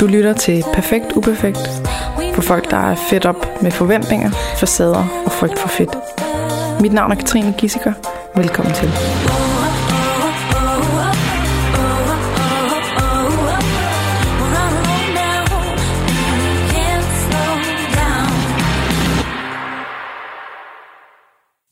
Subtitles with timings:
[0.00, 1.68] Du lytter til Perfekt Uperfekt
[2.34, 5.90] for folk, der er fedt op med forventninger, facader og frygt for fedt.
[6.80, 7.92] Mit navn er Katrine Gissiker.
[8.36, 8.88] Velkommen til.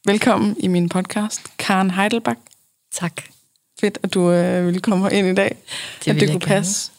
[0.07, 2.41] Velkommen i min podcast, Karen Heidelbach.
[2.93, 3.23] Tak.
[3.81, 5.57] Fedt, at du øh, ville komme ind i dag.
[6.05, 6.96] Det at det kunne passe.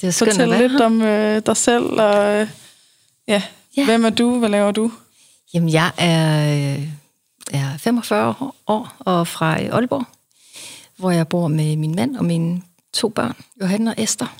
[0.00, 0.84] Det er skønt at Fortæl være lidt her.
[0.86, 2.48] om øh, dig selv, og øh,
[3.28, 3.42] ja,
[3.76, 3.84] Ja.
[3.84, 4.92] hvem er du, hvad laver du?
[5.54, 6.88] Jamen, jeg er, øh,
[7.52, 8.34] er 45
[8.66, 10.04] år og fra øh, Aalborg,
[10.96, 12.62] hvor jeg bor med min mand og mine
[12.94, 14.36] to børn, Johanne og Esther.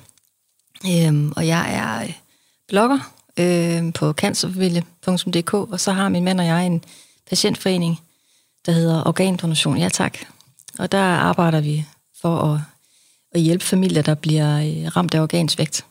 [0.87, 2.13] Øhm, og jeg er øh,
[2.69, 2.99] blogger
[3.37, 6.85] øh, på cancerfamilie.dk, og så har min mand og jeg en
[7.29, 8.01] patientforening,
[8.67, 9.79] der hedder Organdonation.
[9.79, 10.19] Ja, tak.
[10.79, 11.85] Og der arbejder vi
[12.21, 12.61] for at,
[13.33, 15.85] at hjælpe familier, der bliver øh, ramt af organsvægt.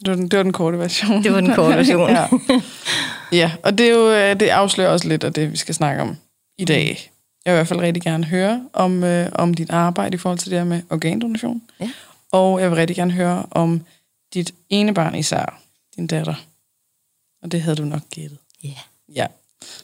[0.00, 1.24] Det var den, det var den korte version.
[1.24, 2.10] Det var den korte version.
[2.16, 2.28] ja.
[3.32, 6.02] ja, og det, er jo, øh, det afslører også lidt af det, vi skal snakke
[6.02, 6.16] om
[6.58, 7.10] i dag.
[7.44, 10.38] Jeg vil i hvert fald rigtig gerne høre om, øh, om dit arbejde i forhold
[10.38, 11.62] til det her med organdonation.
[11.80, 11.90] Ja.
[12.32, 13.84] Og jeg vil rigtig gerne høre om
[14.34, 15.60] dit ene barn især,
[15.96, 16.34] din datter.
[17.42, 18.38] Og det havde du nok gættet.
[18.64, 18.74] Ja.
[19.14, 19.26] Ja.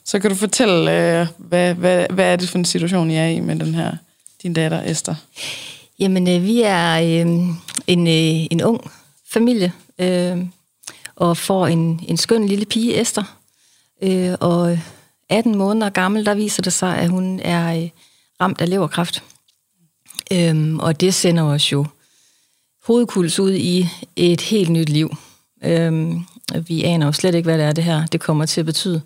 [0.04, 0.80] Så kan du fortælle,
[1.20, 3.96] øh, hvad, hvad, hvad er det for en situation, I er i med den her,
[4.42, 5.14] din datter Esther?
[5.98, 8.90] Jamen, øh, vi er øh, en, øh, en ung
[9.32, 10.38] familie, øh,
[11.16, 13.38] og får en, en skøn lille pige, Esther.
[14.02, 14.78] Øh, og
[15.28, 17.88] 18 måneder gammel, der viser det sig, at hun er øh,
[18.40, 19.22] ramt af leverkræft.
[20.32, 21.86] Øh, og det sender os jo
[22.84, 25.16] hovedkuls ud i et helt nyt liv.
[25.64, 28.66] Øhm, vi aner jo slet ikke, hvad det er, det her det kommer til at
[28.66, 29.00] betyde,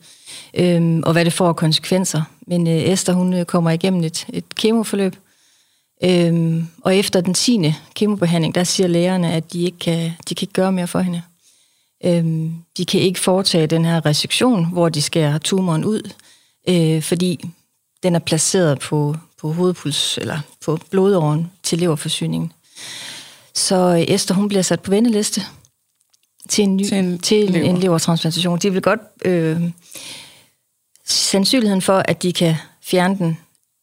[0.55, 2.23] øhm, og hvad det får af konsekvenser.
[2.47, 5.17] Men øh, Esther, hun øh, kommer igennem et, et kemoforløb,
[6.05, 7.75] øhm, og efter den 10.
[7.95, 11.23] kemobehandling, der siger lægerne, at de ikke kan, de kan ikke gøre mere for hende.
[12.05, 16.11] Øhm, de kan ikke foretage den her resektion, hvor de skærer tumoren ud,
[16.69, 17.41] øh, fordi
[18.03, 22.53] den er placeret på, på hovedpuls, eller på blodåren til leverforsyningen.
[23.55, 25.42] Så øh, Esther, hun bliver sat på venteliste
[26.48, 27.64] til en, ny, Til en til lever.
[27.67, 28.58] en levertransplantation.
[28.58, 29.01] De vil godt...
[29.25, 29.63] Øh,
[31.07, 33.39] sandsynligheden for, at de kan fjerne den,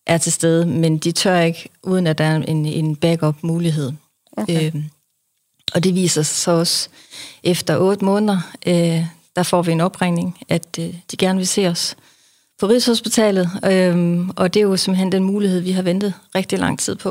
[0.08, 3.92] er til stede, men de tør ikke, uden at der er en, en backup-mulighed.
[4.38, 4.72] Okay.
[4.76, 4.84] Øh,
[5.74, 6.90] og det viser sig så også
[7.44, 9.06] efter otte måneder, øh,
[9.36, 11.96] der får vi en opringning, at øh, de gerne vil se os
[12.60, 16.80] på Rigshospitalet, øh, og det er jo simpelthen den mulighed, vi har ventet rigtig lang
[16.80, 17.10] tid på.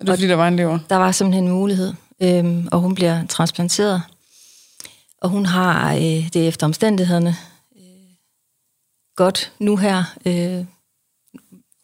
[0.00, 0.78] Er det fordi, der var en lever?
[0.90, 4.02] Der var simpelthen en mulighed, øhm, og hun bliver transplanteret.
[5.24, 7.36] Og hun har øh, det efter omstændighederne
[7.76, 8.16] øh,
[9.16, 10.04] godt nu her.
[10.26, 10.64] Øh,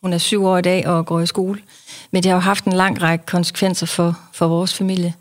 [0.02, 1.62] hun er syv år i dag og går i skole.
[2.10, 5.14] Men det har jo haft en lang række konsekvenser for, for vores familie.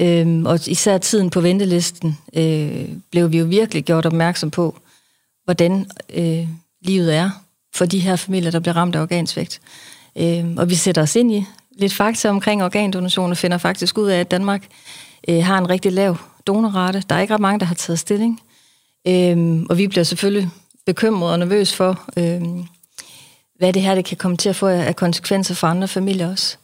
[0.00, 4.78] Øhm, og især tiden på ventelisten øh, blev vi jo virkelig gjort opmærksom på,
[5.44, 6.48] hvordan øh,
[6.82, 7.30] livet er
[7.74, 9.60] for de her familier, der bliver ramt af organsvægt.
[10.16, 14.08] Øh, og vi sætter os ind i lidt fakta omkring organdonation og finder faktisk ud
[14.08, 14.68] af, at Danmark
[15.28, 16.16] øh, har en rigtig lav
[16.46, 17.02] donorrate.
[17.08, 18.40] Der er ikke ret mange, der har taget stilling.
[19.08, 20.50] Øh, og vi bliver selvfølgelig
[20.86, 22.42] bekymrede og nervøse for, øh,
[23.58, 26.56] hvad det her det kan komme til at få af konsekvenser for andre familier også.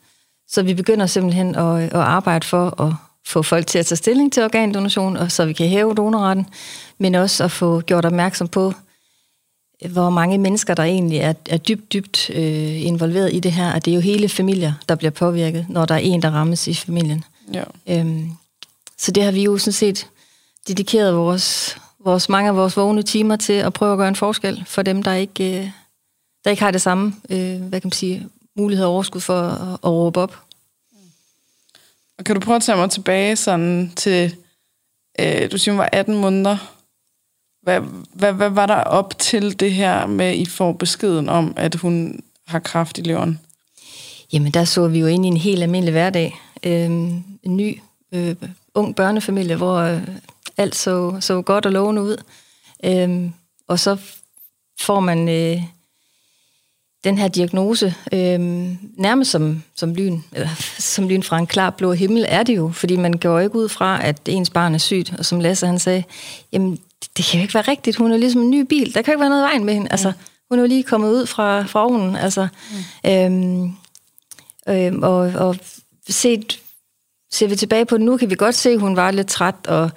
[0.49, 2.95] Så vi begynder simpelthen at, at arbejde for at
[3.27, 6.47] få folk til at tage stilling til organdonation, og så vi kan hæve donorretten,
[6.99, 8.73] men også at få gjort opmærksom på,
[9.91, 13.85] hvor mange mennesker, der egentlig er, er dybt, dybt øh, involveret i det her, og
[13.85, 16.75] det er jo hele familier, der bliver påvirket, når der er en, der rammes i
[16.75, 17.25] familien.
[17.53, 17.63] Ja.
[17.89, 18.31] Øhm,
[18.99, 20.11] så det har vi jo sådan set
[20.69, 24.65] dedikeret vores, vores, mange af vores vågne timer til at prøve at gøre en forskel
[24.67, 25.71] for dem, der ikke, øh,
[26.45, 29.73] der ikke har det samme øh, hvad kan man sige, mulighed og overskud for at,
[29.73, 30.43] at råbe op.
[32.19, 34.37] Og kan du prøve at tage mig tilbage sådan til,
[35.21, 36.57] øh, du siger, hun var 18 måneder.
[37.63, 37.81] Hvad,
[38.13, 42.21] hvad, hvad var der op til det her med, I får beskeden om, at hun
[42.47, 43.41] har kræft i leveren?
[44.33, 46.41] Jamen, der så vi jo ind i en helt almindelig hverdag.
[46.63, 47.81] Øhm, en ny
[48.13, 48.37] øh,
[48.77, 50.03] ung børnefamilie, hvor øh,
[50.57, 52.17] alt så, så godt og lovende ud.
[52.85, 53.33] Øhm,
[53.69, 53.97] og så
[54.81, 55.63] får man øh,
[57.05, 58.41] den her diagnose øh,
[58.99, 60.49] nærmest som, som, lyn, eller,
[60.95, 63.69] som lyn fra en klar blå himmel er det jo, fordi man går ikke ud
[63.69, 65.15] fra, at ens barn er sygt.
[65.19, 66.05] Og som Lasse han sagde,
[66.53, 66.79] jamen
[67.17, 69.21] det, kan jo ikke være rigtigt, hun er ligesom en ny bil, der kan ikke
[69.21, 69.89] være noget vejen med hende.
[69.91, 70.13] Altså,
[70.49, 72.17] hun er jo lige kommet ud fra, fra ovnen.
[72.17, 72.49] Altså,
[73.05, 73.11] mm.
[73.11, 73.73] øhm,
[74.69, 75.57] øhm, og, og
[76.09, 76.61] set,
[77.33, 79.67] ser vi tilbage på det nu, kan vi godt se, at hun var lidt træt,
[79.69, 79.91] og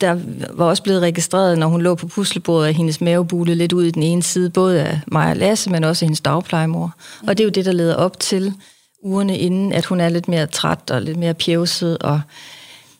[0.00, 0.20] der
[0.52, 3.84] var også blevet registreret, når hun lå på puslebordet, at hendes mave bulede lidt ud
[3.84, 6.94] i den ene side, både af mig og Lasse, men også af hendes dagplejemor.
[7.26, 8.54] Og det er jo det, der leder op til
[9.02, 12.20] ugerne inden, at hun er lidt mere træt og lidt mere pjevset, og,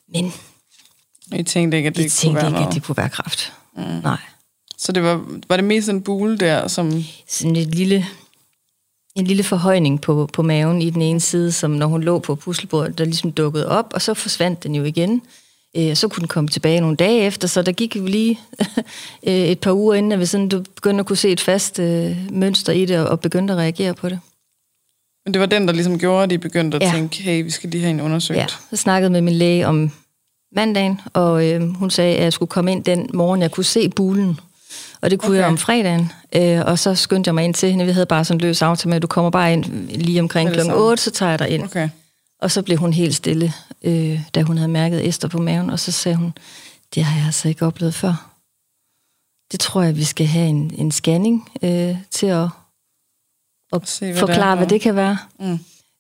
[0.09, 0.33] men
[1.33, 2.69] I tænkte ikke, at det kunne tænkte være ikke, noget.
[2.69, 3.53] at det kunne være kræft.
[3.77, 3.83] Mm.
[3.83, 4.19] Nej.
[4.79, 7.05] Så det var, var det mest en bule der, som...
[7.29, 8.07] Sådan et lille,
[9.17, 12.35] en lille forhøjning på, på maven i den ene side, som når hun lå på
[12.35, 15.23] puslebordet, der ligesom dukkede op, og så forsvandt den jo igen.
[15.77, 18.41] Øh, så kunne den komme tilbage nogle dage efter, så der gik jo lige
[19.29, 21.79] øh, et par uger inden, at vi sådan, du begyndte at kunne se et fast
[21.79, 24.21] øh, mønster i det, og, og begyndte at reagere på det.
[25.27, 26.91] Men det var den, der ligesom gjorde, at I begyndte at Ja.
[26.95, 28.39] tænke, hey, vi skal lige have en undersøgt.
[28.39, 29.91] Ja, så snakkede med min læge om
[30.57, 33.89] mandagen, og øh, hun sagde, at jeg skulle komme ind den morgen, jeg kunne se
[33.89, 34.41] bulen.
[35.01, 35.39] Og det kunne okay.
[35.39, 37.85] Jeg om fredagen, øh, og så skyndte jeg mig ind til hende.
[37.85, 40.51] Vi havde bare sådan en løs aftale med, at du kommer bare ind lige omkring
[40.53, 40.59] kl.
[40.59, 40.75] samme.
[40.75, 41.65] 8, så tager jeg dig ind.
[41.65, 41.89] Okay.
[42.41, 43.53] Og så blev hun helt stille,
[43.83, 46.33] øh, da hun havde mærket Esther på maven, og så sagde hun,
[46.95, 48.33] det har jeg altså ikke oplevet før.
[49.53, 52.49] Det tror jeg, vi skal have en, en scanning øh, til at,
[53.73, 54.57] at Se, hvad forklare, er.
[54.57, 55.19] hvad det kan være.
[55.41, 55.59] Mm.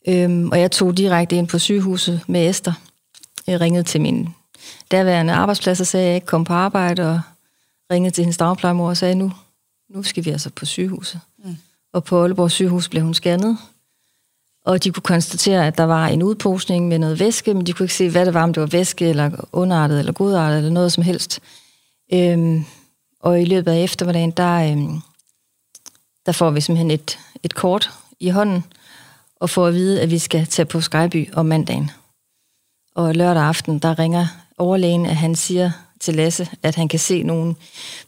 [0.08, 2.72] Øhm, og jeg tog direkte ind på sygehuset med Esther.
[3.46, 4.28] Jeg ringede til min
[4.90, 7.20] daværende arbejdsplads og sagde, at jeg ikke kom på arbejde, og
[7.90, 9.32] ringede til hendes dagplejemor og sagde, nu,
[9.88, 11.20] nu skal vi altså på sygehuset.
[11.44, 11.56] Mm.
[11.92, 13.58] Og på Aalborg sygehus blev hun scannet,
[14.66, 17.84] og de kunne konstatere, at der var en udposning med noget væske, men de kunne
[17.84, 20.92] ikke se, hvad det var, om det var væske, eller underartet, eller godartet, eller noget
[20.92, 21.40] som helst.
[22.12, 22.64] Øhm,
[23.20, 25.00] og i løbet af eftermiddagen, der, øhm,
[26.26, 27.90] der får vi simpelthen et, et kort
[28.20, 28.64] i hånden,
[29.36, 31.90] og får at vide, at vi skal tage på Skyby om mandagen.
[32.94, 34.26] Og lørdag aften, der ringer
[34.58, 35.70] overlægen, at han siger
[36.06, 37.54] til Lasse, at han kan se nogle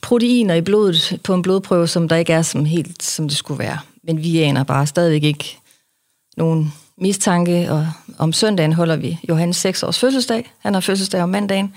[0.00, 3.58] proteiner i blodet på en blodprøve, som der ikke er som helt, som det skulle
[3.58, 3.78] være.
[4.02, 5.58] Men vi aner bare stadigvæk ikke
[6.36, 10.52] nogen mistanke, og om søndagen holder vi Johannes 6 års fødselsdag.
[10.58, 11.74] Han har fødselsdag om mandagen.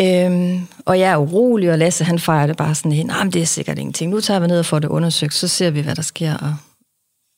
[0.00, 3.06] Øhm, og jeg er urolig, og Lasse han fejrer det bare sådan hen.
[3.06, 4.10] Nej, men det er sikkert ingenting.
[4.10, 6.36] Nu tager vi ned og får det undersøgt, så ser vi, hvad der sker.
[6.36, 6.56] Og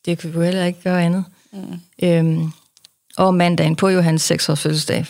[0.05, 1.23] det kan vi jo heller ikke gøre andet.
[1.53, 1.79] Mm.
[2.03, 2.51] Øhm,
[3.17, 5.05] og mandagen på Johannes 6 års fødselsdag,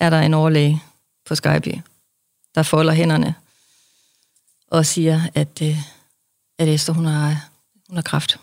[0.00, 0.82] er der en overlæge
[1.26, 1.82] på Skype,
[2.54, 3.34] der folder hænderne
[4.70, 5.78] og siger, at, øh,
[6.58, 7.48] at Esther, hun har,
[7.88, 8.38] hun har kræft.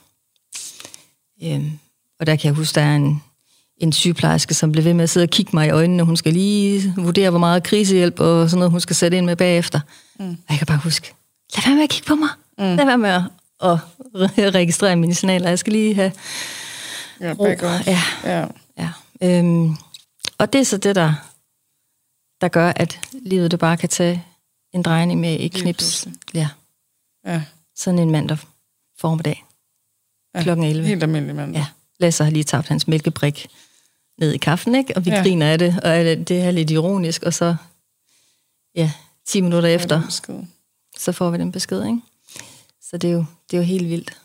[1.44, 1.80] Øhm,
[2.20, 3.24] og der kan jeg huske, der er en,
[3.78, 6.04] en sygeplejerske, som blev ved med at sidde og kigge mig i øjnene.
[6.04, 9.36] Hun skal lige vurdere, hvor meget krisehjælp og sådan noget, hun skal sætte ind med
[9.36, 9.80] bagefter.
[10.20, 10.30] Mm.
[10.30, 11.14] Og jeg kan bare huske,
[11.56, 12.30] lad være med at kigge på mig.
[12.58, 12.64] Mm.
[12.76, 13.22] Lad være med at,
[13.64, 13.78] at
[14.16, 15.50] re- registrere mine signaler.
[15.50, 16.12] Jeg skal lige have
[17.22, 17.46] Ja, ro.
[17.88, 18.46] Ja, ja.
[18.78, 18.90] ja.
[19.22, 19.76] Øhm,
[20.38, 21.14] og det er så det, der,
[22.42, 24.24] der gør, at livet det bare kan tage
[24.74, 26.08] en drejning med et knips.
[26.34, 26.50] Ja,
[27.26, 27.44] ja.
[27.76, 28.38] sådan en mandag
[29.00, 29.44] formiddag.
[30.36, 30.44] ja.
[30.44, 30.88] Klokken 11.
[30.88, 31.56] Helt almindelig mand.
[31.56, 31.66] Ja,
[32.00, 33.48] Lasse har lige tabt hans mælkebrik
[34.18, 34.98] ned i kaffen, ikke?
[34.98, 35.22] Og vi Ja.
[35.22, 35.92] griner af det, og
[36.28, 37.56] det er lidt ironisk, og så,
[38.76, 38.92] ja,
[39.26, 40.02] 10 minutter efter,
[40.98, 42.02] så får vi den besked, ikke?
[42.82, 44.22] Så det er jo, det er jo helt vildt.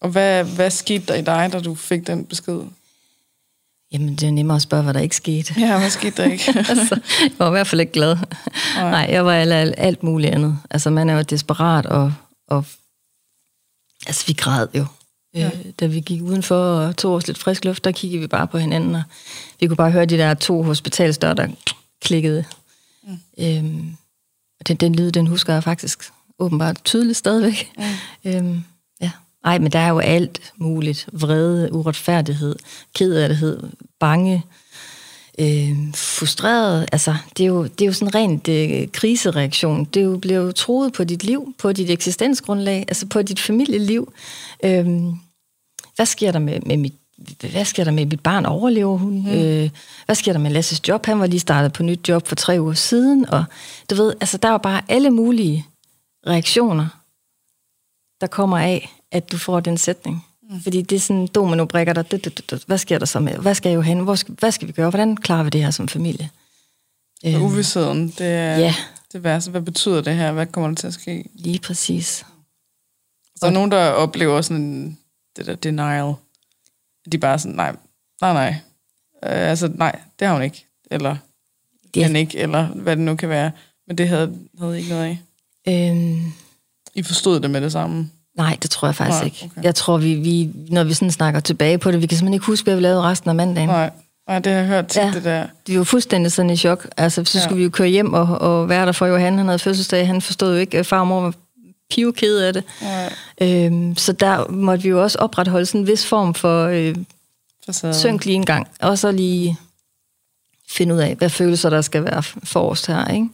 [0.00, 2.60] Og hvad, hvad skete der i dig, da du fik den besked?
[3.92, 5.54] Jamen, det er nemmere at spørge, hvad der ikke skete.
[5.60, 6.44] Ja, hvad skete der ikke?
[6.70, 8.16] altså, jeg var i hvert fald ikke glad.
[8.76, 8.90] Nej.
[8.90, 10.58] Nej, jeg var alt, alt, alt muligt andet.
[10.70, 12.12] Altså, man er jo desperat, og,
[12.48, 12.64] og
[14.06, 14.86] altså, vi græd jo.
[15.34, 15.46] Ja.
[15.46, 18.46] Øh, da vi gik udenfor og tog os lidt frisk luft, der kiggede vi bare
[18.46, 19.02] på hinanden, og
[19.60, 21.48] vi kunne bare høre de der to hospitalsdøre, der
[22.02, 22.44] klikkede.
[23.02, 23.18] Mm.
[23.38, 23.96] Øhm,
[24.60, 27.72] og den, den lyd, den husker jeg faktisk åbenbart tydeligt stadigvæk.
[27.78, 28.30] Mm.
[28.30, 28.64] Øhm.
[29.44, 31.08] Ej, men der er jo alt muligt.
[31.12, 32.56] Vrede, uretfærdighed,
[32.94, 33.62] kedelighed,
[34.00, 34.44] bange,
[35.38, 36.88] øh, frustreret.
[36.92, 39.84] Altså, det er jo, det er jo sådan en rent øh, krisereaktion.
[39.84, 43.40] Det er jo, bliver jo troet på dit liv, på dit eksistensgrundlag, altså på dit
[43.40, 44.12] familieliv.
[44.64, 44.86] Øh,
[45.96, 46.94] hvad sker der med, med mit
[47.40, 48.46] hvad sker der med mit barn?
[48.46, 49.12] Overlever hun?
[49.12, 49.28] Mm.
[49.28, 49.70] Øh,
[50.06, 51.06] hvad sker der med Lasses job?
[51.06, 53.44] Han var lige startet på nyt job for tre uger siden, og
[53.90, 55.66] du ved, altså der var bare alle mulige
[56.26, 56.86] reaktioner,
[58.20, 60.24] der kommer af, at du får den sætning.
[60.50, 60.60] Mm.
[60.60, 62.02] Fordi det er sådan domino-brikker der.
[62.02, 62.64] Det, det, det, det.
[62.66, 63.32] Hvad sker der så med?
[63.38, 64.00] Hvad skal jeg jo hen?
[64.00, 64.90] Hvor skal, hvad skal vi gøre?
[64.90, 66.30] Hvordan klarer vi det her som familie?
[67.26, 67.42] Øh.
[67.42, 68.74] Uvidsheden, det er Ja.
[69.12, 69.50] det værste.
[69.50, 70.32] Hvad betyder det her?
[70.32, 71.24] Hvad kommer der til at ske?
[71.34, 72.26] Lige præcis.
[73.36, 74.98] Så er nogen, der oplever sådan
[75.36, 76.14] det der denial.
[77.12, 77.76] De er bare sådan, nej,
[78.20, 78.48] nej, nej.
[79.24, 80.66] Øh, altså, nej, det har hun ikke.
[80.90, 81.16] Eller
[81.94, 83.50] det han ikke, eller hvad det nu kan være.
[83.86, 85.18] Men det havde, havde I ikke noget af.
[85.90, 86.32] Øhm,
[86.94, 88.10] I forstod det med det samme.
[88.38, 89.44] Nej, det tror jeg faktisk Nej, ikke.
[89.52, 89.62] okay.
[89.64, 92.46] Jeg tror, vi, vi, når vi sådan snakker tilbage på det, vi kan simpelthen ikke
[92.46, 93.68] huske, hvad vi lavede resten af mandagen.
[93.68, 93.90] Nej,
[94.28, 95.10] nej det har jeg hørt tit, Ja.
[95.14, 95.46] det der.
[95.66, 96.88] Vi var fuldstændig sådan i chok.
[96.96, 97.44] Altså, så Ja.
[97.44, 99.38] skulle vi jo køre hjem og, og være der for Johan.
[99.38, 100.06] Han havde fødselsdag.
[100.06, 101.34] Han forstod jo ikke, at far og mor var
[101.90, 102.64] pivkede af det.
[102.82, 106.94] Nej, Øhm, så der måtte vi jo også opretholde sådan en vis form for øh,
[107.66, 107.94] facade.
[107.94, 108.68] synk lige en gang.
[108.80, 109.56] Og så lige
[110.70, 113.06] finde ud af, hvad følelser der skal være forrest her.
[113.08, 113.28] Ikke?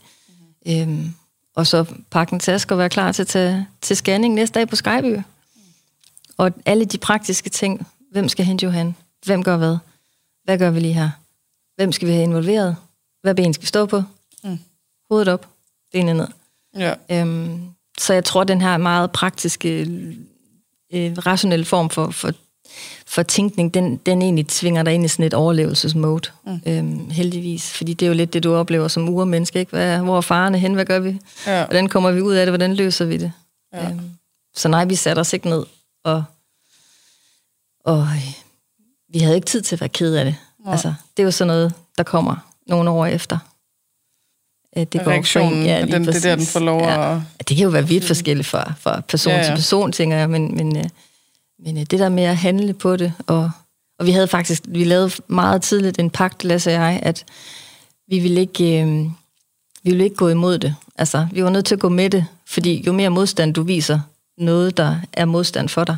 [0.65, 0.81] Mm-hmm.
[0.81, 1.13] Øhm,
[1.55, 4.75] og så pakke en taske og være klar til, til, til scanning næste dag på
[4.75, 5.19] Skyby.
[6.37, 7.87] Og alle de praktiske ting.
[8.11, 8.95] Hvem skal hente Johan?
[9.25, 9.77] Hvem gør hvad?
[10.43, 11.09] Hvad gør vi lige her?
[11.75, 12.75] Hvem skal vi have involveret?
[13.21, 14.03] Hvad ben skal vi stå på?
[14.43, 14.59] Mm.
[15.09, 15.47] Hovedet op,
[15.91, 16.27] benene ned.
[16.75, 16.93] Ja.
[17.11, 19.81] Øhm, så jeg tror, den her meget praktiske,
[20.93, 22.31] øh, rationelle form for, for,
[23.07, 26.61] for tænkning, den, den egentlig tvinger dig ind i sådan et overlevelsesmode, mm.
[26.65, 27.73] øhm, heldigvis.
[27.73, 29.69] Fordi det er jo lidt det, du oplever som urmenneske, ikke?
[29.69, 30.73] Hvad, hvor er farerne hen?
[30.73, 31.19] Hvad gør vi?
[31.47, 31.65] Ja.
[31.65, 32.51] Hvordan kommer vi ud af det?
[32.51, 33.31] Hvordan løser vi det?
[33.73, 33.89] Ja.
[33.89, 33.99] Øhm,
[34.55, 35.63] så nej, vi satte os ikke ned,
[36.03, 36.23] og,
[37.85, 38.33] og øh,
[39.09, 40.35] vi havde ikke tid til at være ked af det.
[40.63, 40.71] Nej.
[40.71, 42.35] Altså, det er jo sådan noget, der kommer
[42.67, 43.37] nogle år efter.
[44.73, 47.15] At det Reaktionen, ja, at lige den, det er der, den får lov ja.
[47.15, 47.49] at...
[47.49, 49.49] Det kan jo være vidt forskelligt fra, fra person Ja, ja, ja.
[49.49, 49.55] ja.
[49.55, 50.83] til person, tænker jeg, men, men, øh,
[51.65, 53.51] men øh, det der med at handle på det, og,
[53.99, 57.25] og vi havde faktisk, vi lavede meget tidligt en pagt, Lasse og jeg, at
[58.07, 59.03] vi ville ikke, øh,
[59.83, 60.75] vi ville ikke gå imod det.
[60.95, 63.99] Altså, vi var nødt til at gå med det, fordi jo mere modstand du viser
[64.37, 65.97] noget, der er modstand for dig,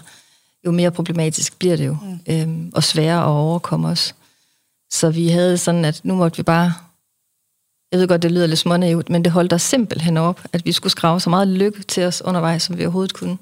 [0.65, 2.19] jo mere problematisk bliver det jo, mm.
[2.29, 4.15] øhm, og sværere at overkomme os.
[4.91, 6.73] Så vi havde sådan, at nu måtte vi bare,
[7.91, 10.71] jeg ved godt, det lyder lidt smånaivt, men det holdt os simpelthen op, at vi
[10.71, 13.37] skulle skrave så meget lykke til os undervejs, som vi overhovedet kunne.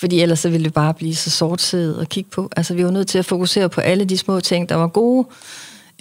[0.00, 2.50] Fordi ellers så ville det bare blive så sortsedet at kigge på.
[2.56, 5.28] Altså, vi var nødt til at fokusere på alle de små ting, der var gode.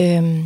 [0.01, 0.45] Øhm,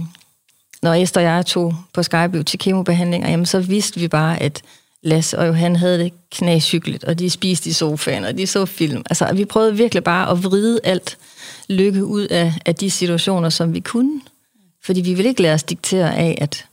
[0.82, 4.62] når Esther og jeg tog på Skype til kemobehandlinger, jamen så vidste vi bare, at
[5.04, 9.04] Lasse og Johan havde det knæsykkeligt, og de spiste i sofaen, og de så film.
[9.10, 11.18] Altså, vi prøvede virkelig bare at vride alt
[11.70, 14.22] lykke ud af, af de situationer, som vi kunne.
[14.84, 16.66] Fordi vi ville ikke lade os diktere af, at,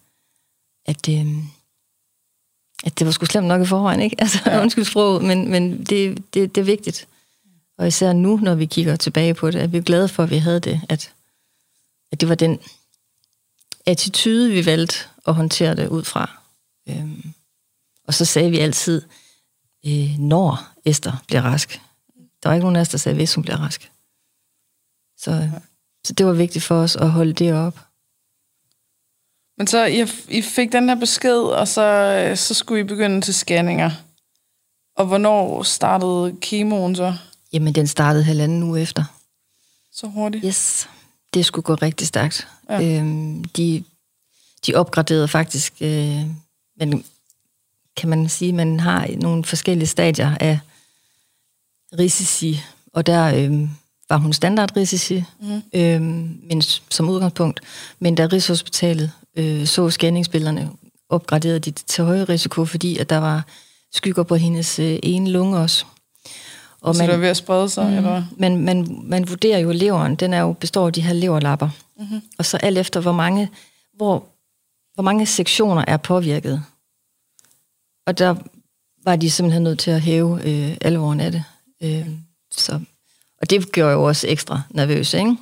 [0.86, 1.42] at, øhm,
[2.84, 4.16] at det var sgu slemt nok i forvejen, ikke?
[4.22, 4.62] Altså, ja.
[4.62, 7.08] undskyld sproget, men, men det, det, det er vigtigt.
[7.78, 10.30] Og især nu, når vi kigger tilbage på det, er vi er glade for, at
[10.30, 11.12] vi havde det, at,
[12.12, 12.58] at det var den
[13.86, 14.96] attitude, vi valgte
[15.26, 16.30] at håndtere det ud fra.
[16.88, 17.32] Øhm,
[18.06, 19.02] og så sagde vi altid,
[19.86, 21.80] øh, når Esther bliver rask.
[22.42, 23.90] Der var ikke nogen af os, der sagde, hvis hun bliver rask.
[25.18, 25.50] Så,
[26.04, 27.80] så det var vigtigt for os at holde det op.
[29.60, 33.34] Men så I, I fik den her besked, og så, så skulle I begynde til
[33.34, 33.90] scanninger.
[34.96, 37.14] Og hvornår startede kemoen så?
[37.52, 39.04] Jamen, den startede halvanden uge efter.
[39.92, 40.44] Så hurtigt?
[40.46, 40.88] Yes,
[41.34, 42.48] det skulle gå rigtig stærkt.
[42.70, 42.82] Ja.
[42.82, 43.84] Øhm, de,
[44.66, 46.26] de opgraderede faktisk, øh,
[46.76, 47.04] men
[47.96, 50.58] kan man sige, man har nogle forskellige stadier af
[51.98, 52.60] risici,
[52.92, 53.68] og der øh,
[54.08, 55.62] var hun standardrisici, mm.
[55.72, 56.00] øh,
[56.48, 57.60] men som udgangspunkt.
[57.98, 60.70] Men da Rigshospitalet øh, så scanningsbillederne,
[61.08, 63.46] opgraderede de det til højere risiko, fordi at der var
[63.92, 65.84] skygger på hendes øh, ene lunge også.
[66.80, 67.96] Og så man, det var ved at sprede sig, mm.
[67.96, 71.68] eller men man, man vurderer jo leveren, den er jo, består af de her leverlapper.
[71.98, 72.22] Mm-hmm.
[72.38, 73.50] Og så alt efter, hvor mange,
[73.96, 74.24] hvor,
[74.94, 76.62] hvor mange sektioner er påvirket.
[78.06, 78.34] Og der
[79.04, 81.44] var de simpelthen nødt til at hæve øh, alvoren af det.
[81.82, 82.08] Øh,
[82.50, 82.80] så,
[83.40, 85.36] og det gjorde jo også ekstra nervøs, ikke?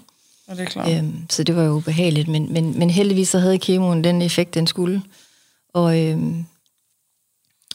[0.48, 0.92] Og det er klart.
[0.92, 4.54] Øhm, så det var jo ubehageligt, men, men, men heldigvis så havde kemoen den effekt,
[4.54, 5.02] den skulle.
[5.74, 6.44] Og øhm,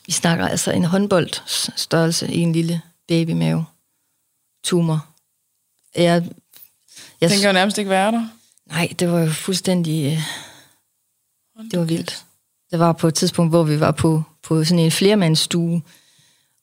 [0.05, 3.65] vi snakker altså en håndboldstørrelse i en lille babymave.
[4.63, 5.05] Tumor.
[5.95, 6.29] Jeg,
[7.21, 8.27] Jeg tænker jo nærmest ikke være der.
[8.65, 10.05] nej, det var jo fuldstændig...
[10.05, 10.19] Øh,
[11.71, 12.25] det var vildt.
[12.71, 15.81] Det var på et tidspunkt, hvor vi var på, på sådan en flermandsstue,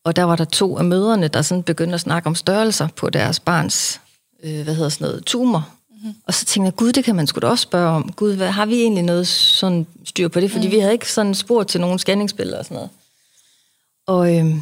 [0.05, 3.11] og der var der to af mødrene, der sådan begyndte at snakke om størrelser på
[3.11, 4.01] deres barns,
[4.43, 5.69] øh, hvad hedder sådan noget, tumor.
[6.01, 6.15] Mm-hmm.
[6.27, 8.13] Og så tænkte jeg, gud, det kan man sgu da også spørge om.
[8.13, 10.51] Gud, hvad, har vi egentlig noget sådan styr på det?
[10.51, 10.73] Fordi mm.
[10.73, 12.91] vi havde ikke sådan spurgt til nogen scanningsbilleder og sådan noget.
[14.07, 14.57] Og, øh,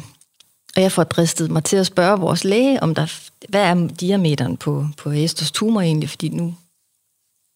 [0.75, 3.13] og jeg får dristet mig til at spørge vores læge, om der,
[3.49, 6.09] hvad er diameteren på, på Esters tumor egentlig?
[6.09, 6.55] Fordi nu,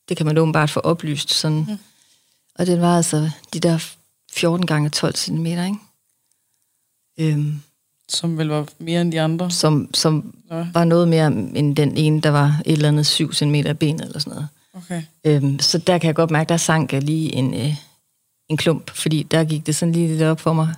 [0.09, 1.65] det kan man åbenbart få oplyst sådan.
[1.69, 1.77] Mm.
[2.55, 3.93] Og den var altså de der
[4.33, 5.75] 14 gange 12 cm, ikke?
[7.19, 7.61] Øhm,
[8.13, 9.51] Som vel var mere end de andre.
[9.51, 10.65] som, som Ja.
[10.73, 14.01] var noget mere end den ene, der var et eller andet 7 cm af benet
[14.05, 14.47] eller sådan noget.
[14.73, 15.01] Okay.
[15.23, 17.75] Øhm, så der kan jeg godt mærke, der sank jeg lige en, øh,
[18.49, 20.73] en klump, fordi der gik det sådan lige lidt op for mig.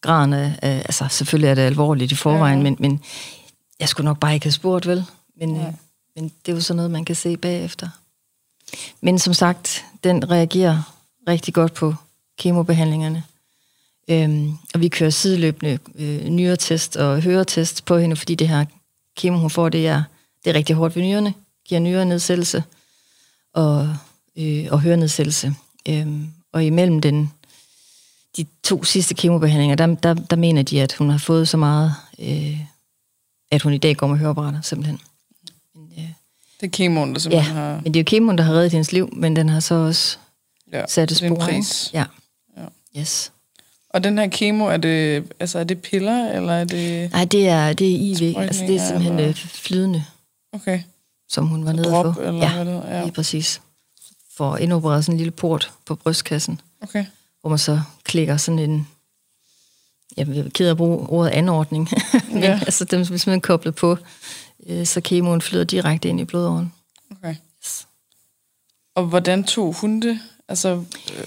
[0.00, 2.64] Graden af, af, altså selvfølgelig er det alvorligt i forvejen, Ja.
[2.64, 2.70] ja.
[2.70, 3.00] men, men
[3.80, 5.04] jeg skulle nok bare ikke have spurgt, vel?
[5.40, 5.64] Men, øh,
[6.16, 7.88] men det er jo sådan noget, man kan se bagefter.
[9.00, 10.94] Men som sagt, den reagerer
[11.28, 11.94] rigtig godt på
[12.38, 13.22] kemobehandlingerne.
[14.12, 18.64] Øhm, og vi kører sideløbende øh, nyretest og høretest på hende, fordi det her
[19.16, 20.02] kemo, hun får, det er,
[20.44, 21.34] det er rigtig hårdt ved nyrerne.
[21.68, 22.64] Giver nyrenedsættelse
[23.54, 23.96] og,
[24.36, 25.54] øh, og hørenedsættelse.
[25.88, 27.32] Øhm, og imellem den,
[28.36, 31.94] de to sidste kemobehandlinger, der, der, der mener de, at hun har fået så meget,
[32.18, 32.58] øh,
[33.50, 35.00] at hun i dag går med høreapparater, simpelthen.
[35.74, 36.04] Men, øh,
[36.60, 37.74] Det er kemoen, der ja, simpelthen har...
[37.84, 40.18] men det er jo kemoen, der har reddet hendes liv, men den har så også
[40.72, 41.46] Ja, sat et det er en spor.
[41.48, 41.56] ikke?
[41.58, 41.90] pris.
[41.94, 42.04] Ja.
[42.56, 43.00] Ja.
[43.00, 43.32] Yes.
[43.92, 47.12] Og den her kemo, er det, altså, er det piller, eller er det...
[47.12, 47.96] Nej, det er, det er
[48.30, 50.04] IV, altså det er simpelthen eller- øh, flydende.
[50.52, 50.82] Okay.
[51.28, 52.14] som hun var nede få.
[52.20, 53.02] eller ja, hvad det ja.
[53.02, 53.60] lige præcis.
[54.36, 57.04] For indopereret sådan en lille port på brystkassen, Okay.
[57.40, 58.88] hvor man så klikker sådan en,
[60.16, 61.88] jeg er ked af at bruge ordet anordning,
[62.32, 62.60] men Ja.
[62.62, 63.98] altså dem, hvis man er koblet på,
[64.66, 66.72] øh, så kemoen flyder direkte ind i blodåren.
[67.10, 67.34] okay.
[68.94, 70.20] Og hvordan tog hun det?
[70.48, 70.84] Altså,
[71.18, 71.26] øh,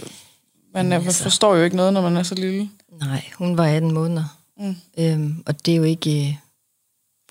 [0.75, 2.69] man er, altså- forstår jo ikke noget, når man er så lille.
[2.91, 4.37] Nej, hun var 18 måneder.
[4.57, 4.75] Mm.
[4.97, 6.27] Øhm, og det er jo ikke...
[6.27, 6.35] Øh,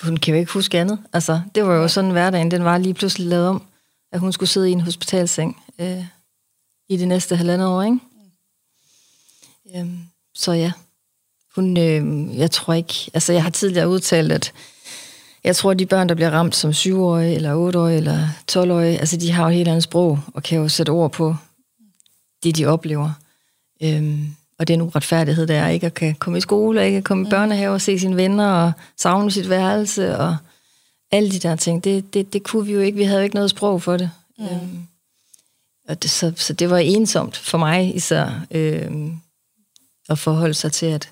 [0.02, 0.98] hun kan jo ikke huske andet.
[1.12, 3.62] Altså, det var jo sådan hverdagen, den var lige pludselig lavet om,
[4.12, 6.04] at hun skulle sidde i en hospitalseng øh,
[6.88, 7.98] i det næste halvandet år, ikke?
[9.76, 9.98] Øhm,
[10.34, 10.72] så ja,
[11.54, 12.94] hun, øh, jeg tror ikke...
[13.14, 14.52] Altså, jeg har tidligere udtalt, at
[15.44, 19.16] jeg tror, at de børn, der bliver ramt som 7-årige, eller 8-årige, eller 12-årige, altså,
[19.16, 21.36] de har jo et helt andet sprog, og kan jo sætte ord på
[22.42, 23.10] det, de oplever.
[23.82, 27.04] Øhm, og den uretfærdighed, der er ikke at kan komme i skole, og ikke at
[27.04, 30.36] komme i børnehave og se sine venner, og savne sit værelse, og
[31.10, 32.98] alle de der ting, det, det, det kunne vi jo ikke.
[32.98, 34.10] Vi havde jo ikke noget sprog for det.
[34.38, 34.44] Mm.
[34.44, 34.86] Øhm,
[35.88, 39.20] og det så, så det var ensomt for mig især, øhm,
[40.08, 41.10] at forholde sig til, at,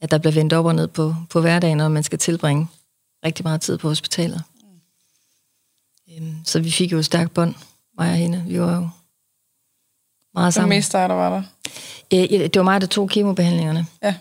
[0.00, 2.68] at der bliver vendt op og ned på, på hverdagen, og man skal tilbringe
[3.24, 4.42] rigtig meget tid på hospitalet.
[6.08, 6.14] Mm.
[6.14, 7.54] Øhm, så vi fik jo et stærkt bånd,
[7.98, 8.44] mig og hende.
[8.48, 8.88] Vi var jo
[10.34, 10.76] meget Det sammen.
[10.76, 11.42] mest dig, der var der.
[12.14, 13.86] Øh, Det var mig, der tog kemobehandlingerne.
[14.02, 14.14] Ja.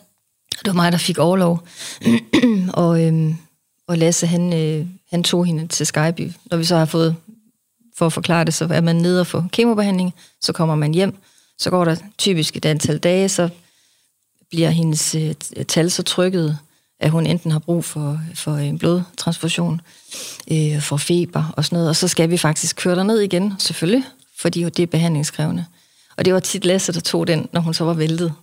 [0.52, 1.68] Det var mig, der fik overlov.
[2.74, 3.36] og, øhm,
[3.88, 6.32] og Lasse, han, øh, han tog hende til Skyby.
[6.46, 7.16] Når vi så har fået,
[7.98, 11.18] for at forklare det, så er man nede og få kemobehandling, så kommer man hjem,
[11.60, 13.50] så går der typisk et antal dage, så
[14.50, 15.34] bliver hendes øh,
[15.68, 16.58] tal så trykket,
[17.00, 19.82] at hun enten har brug for, for en blodtransfusion,
[20.52, 23.54] øh, for feber og sådan noget, og så skal vi faktisk køre der ned igen,
[23.60, 24.04] selvfølgelig,
[24.40, 25.66] fordi det er behandlingskrævende.
[26.18, 28.34] Og det var tit Lasse, der tog den, når hun så var væltet.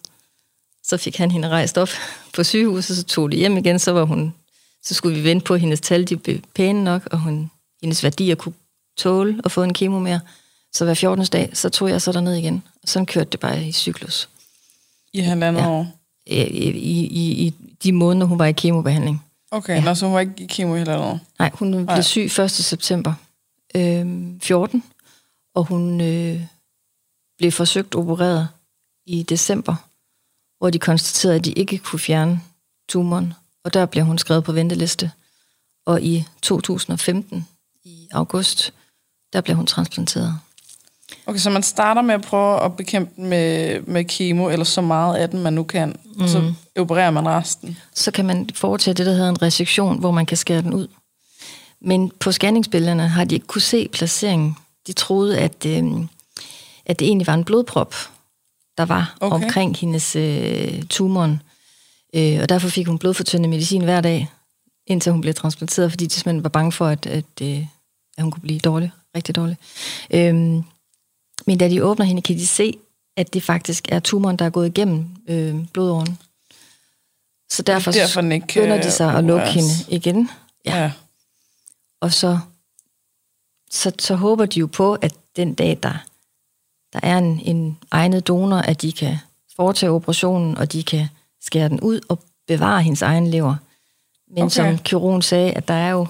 [0.85, 1.89] Så fik han hende rejst op
[2.37, 4.35] på sygehuset, så tog det hjem igen, så var hun,
[4.83, 7.51] så skulle vi vente på, at hendes tal de blev pæne nok, og hun,
[7.83, 8.55] hendes værdier kunne
[8.97, 10.21] tåle at få en kemo mere.
[10.73, 11.25] Så hver 14.
[11.27, 12.63] dag, så tog jeg så derned igen.
[12.83, 14.29] Og sådan kørte det bare i cyklus.
[15.13, 15.69] I halvandet Ja.
[15.69, 15.87] år.
[16.27, 19.25] I, i, i, de måneder, hun var i kemobehandling.
[19.51, 19.81] Okay, ja.
[19.85, 21.21] Nå, så hun var ikke i kemo i halvandet år.
[21.39, 22.03] Nej, hun blev Nej.
[22.03, 22.51] syg 1.
[22.51, 23.13] september
[23.75, 24.07] øh,
[24.43, 24.83] 14,
[25.55, 26.41] og hun øh,
[27.39, 28.49] blev forsøgt opereret
[29.07, 29.75] i december,
[30.59, 32.41] hvor de konstaterede, at de ikke kunne fjerne
[32.89, 35.11] tumoren, og der blev hun skrevet på venteliste.
[35.87, 37.47] Og i 2015,
[37.85, 38.73] i august,
[39.33, 40.35] der blev hun transplanteret.
[41.27, 44.81] Okay, så man starter med at prøve at bekæmpe den med, med kemo, eller så
[44.81, 46.23] meget af den, man nu kan, mm.
[46.23, 47.79] og så opererer man resten.
[47.95, 50.89] så kan man foretage det, der hedder en resektion, hvor man kan skære den ud.
[51.81, 54.57] Men på scanningsbillederne har de ikke kunne se placeringen.
[54.87, 55.85] De troede, at, øh,
[56.89, 57.95] at det egentlig var en blodprop,
[58.79, 59.35] der var Okay.
[59.45, 61.43] omkring hendes øh, tumoren.
[62.15, 64.29] Øh, og derfor fik hun blodfortyndende medicin hver dag,
[64.87, 67.67] indtil hun blev transplanteret, fordi de simpelthen var bange for, at, at, øh,
[68.17, 69.57] at hun kunne blive dårlig, rigtig dårlig.
[70.11, 70.35] Øh,
[71.47, 72.75] men da de åbner hende, kan de se,
[73.17, 76.19] at det faktisk er tumoren, der er gået igennem øh, blodåren.
[77.51, 79.55] Så derfor, derfor, den ikke skynder de sig at lukke opereres.
[79.55, 80.31] hende igen.
[80.65, 80.83] Ja.
[80.83, 80.93] ja.
[82.01, 82.39] Og så,
[83.71, 86.05] så, så håber de jo på, at den dag, der,
[86.93, 89.17] der er en, en egnet donor, at de kan
[89.57, 91.07] foretage operationen, og de kan
[91.41, 93.57] skære den ud og bevare hendes egen lever.
[94.31, 94.51] Men Okay.
[94.51, 96.07] som kirurgen sagde, at der er jo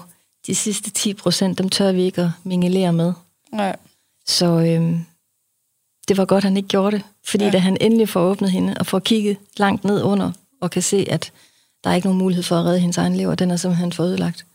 [0.47, 3.13] de sidste 10 procent, dem tør vi ikke at mingelere med.
[3.51, 3.75] Nej.
[4.25, 5.05] Så øhm,
[6.07, 7.05] det var godt, han ikke gjorde det.
[7.25, 7.51] Fordi ja.
[7.51, 11.05] da han endelig får åbnet hende og får kigget langt ned under, og kan se,
[11.09, 11.31] at
[11.83, 14.03] der er ikke nogen mulighed for at redde hendes egen lever, den er simpelthen for
[14.03, 14.45] ødelagt,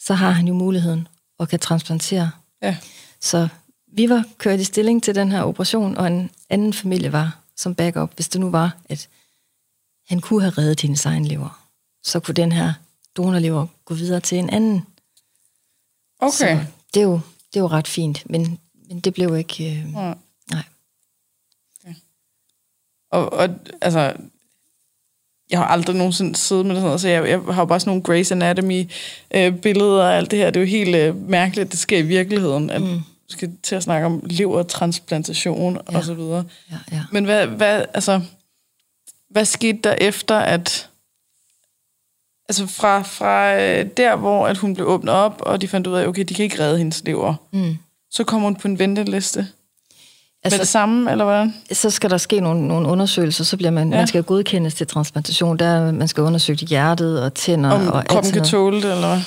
[0.00, 2.30] så har han jo muligheden og kan transplantere.
[2.62, 2.76] Ja.
[3.20, 3.48] Så
[3.96, 7.74] vi var kørt i stilling til den her operation, og en anden familie var som
[7.74, 9.08] backup, hvis det nu var, at
[10.08, 11.68] han kunne have reddet hendes egen lever.
[12.02, 12.72] Så kunne den her
[13.16, 14.86] donorlever gå videre til en anden.
[16.18, 16.30] Okay.
[16.30, 17.20] Så det er jo,
[17.52, 19.70] det er jo ret fint, men, men det blev ikke...
[19.70, 20.12] Øh, Ja.
[20.50, 20.64] nej.
[23.10, 23.48] Og, og
[23.80, 24.16] altså,
[25.50, 27.80] jeg har aldrig nogensinde siddet med det sådan noget, så jeg, jeg har jo bare
[27.80, 30.50] sådan nogle Grey's Anatomy-billeder og alt det her.
[30.50, 33.00] Det er jo helt øh, mærkeligt, at det sker i virkeligheden, at mm.
[33.28, 35.98] Skal til at snakke om levertransplantation ja.
[35.98, 36.44] Og så videre.
[36.70, 37.02] Ja, ja.
[37.12, 38.20] Men hvad, hvad, altså,
[39.30, 40.88] hvad skete der efter, at
[42.48, 45.94] altså fra, fra øh, der, hvor at hun blev åbnet op, og de fandt ud
[45.94, 47.76] af, okay, de kan ikke redde hendes lever, Mm.
[48.10, 49.46] så kommer hun på en venteliste.
[50.42, 51.54] Altså, med det samme, eller hvordan?
[51.72, 53.96] så skal der ske nogle, nogle undersøgelser, så bliver man, Ja.
[53.96, 55.58] man skal godkendes til transplantation.
[55.58, 59.08] Der, man skal undersøge hjertet og tænder Om og alt kroppen kan tåle det, eller
[59.08, 59.20] hvad?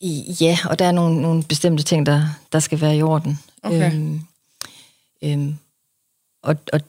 [0.00, 3.38] I- Ja, og der er nogle, nogle bestemte ting, der, der skal være i orden.
[3.62, 3.92] Okay.
[3.94, 4.20] Øhm,
[5.24, 5.56] øhm,
[6.42, 6.80] og, og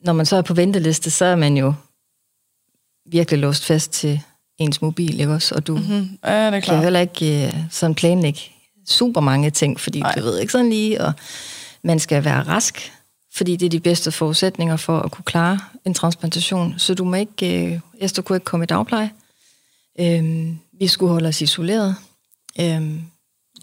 [0.00, 1.74] når man så er på venteliste, så er man jo
[3.10, 4.20] virkelig låst fast til
[4.58, 5.54] ens mobil, ikke også?
[5.54, 5.94] Og du mm-hmm.
[5.96, 6.82] Mm, ja, det er kan klart.
[6.82, 8.40] heller ikke øh, sådan planlægge
[8.86, 10.14] super mange ting, fordi Nej.
[10.14, 11.12] du ved ikke sådan lige, og
[11.82, 12.92] man skal være rask,
[13.34, 16.74] fordi det er de bedste forudsætninger for at kunne klare en transplantation.
[16.78, 19.10] Så du må ikke, øh, Esther kunne ikke komme i dagpleje.
[20.00, 21.96] Øhm, vi skulle holde os isoleret.
[22.60, 23.02] Øhm,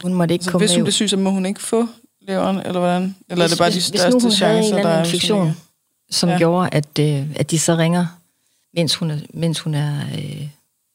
[0.01, 1.87] hun måtte ikke Så komme hvis hun bliver syg, så må hun ikke få
[2.21, 3.15] leveren, eller hvordan?
[3.29, 5.01] Eller er det bare de hvis, største hvis nu hun chancer, havde en der er?
[5.03, 5.57] hvis infektion,
[6.11, 6.37] som Ja.
[6.37, 8.05] gjorde, at, øh, at de så ringer,
[8.73, 10.47] mens hun er, mens hun er øh,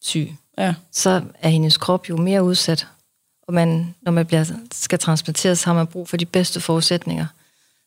[0.02, 2.86] syg, Ja, så er hendes krop jo mere udsat.
[3.48, 7.26] Og man, når man bliver, skal transplanteres, har man brug for de bedste forudsætninger.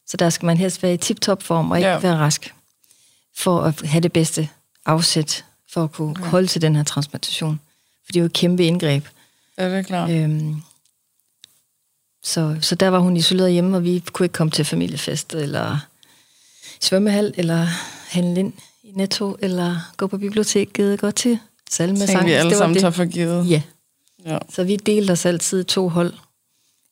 [0.08, 1.99] Så der skal man helst være i tip-top form og ikke ja.
[1.99, 2.54] være rask,
[3.38, 4.49] for at have det bedste
[4.86, 6.26] afsæt, for at kunne ja.
[6.26, 7.60] holde til den her transplantation.
[8.06, 9.06] For det er jo et kæmpe indgreb.
[9.57, 10.09] Ja det er klart.
[10.09, 10.61] Øhm,
[12.23, 15.79] så, så der var hun isoleret hjemme, og vi kunne ikke komme til familiefest, eller
[16.81, 17.65] svømmehal, eller
[18.09, 21.39] handle ind i Netto, eller gå på biblioteket, gå til
[21.69, 22.09] salmesang.
[22.09, 22.81] Ting, vi alle Det var sammen det.
[22.81, 23.49] tager for givet.
[23.49, 23.61] Ja,
[24.25, 24.37] Ja.
[24.49, 26.13] så vi delte os altid i to hold,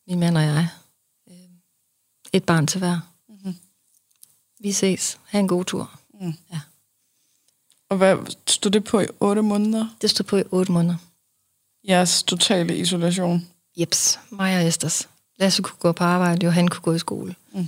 [0.08, 0.67] min mand og jeg.
[1.30, 1.36] Øhm,
[2.34, 3.00] Et barn til hver.
[3.30, 3.56] Mm-hmm.
[4.60, 5.19] Vi ses.
[5.28, 6.00] Ha' en god tur.
[7.89, 9.88] Og hvad stod det på i otte måneder?
[10.02, 10.95] Det stod på i otte måneder.
[11.88, 13.48] Jeres totale isolation.
[13.78, 15.08] Jeps, mig og Esters.
[15.39, 17.36] Lasse kunne gå på arbejde, og han kunne gå i skole.
[17.54, 17.67] Mm.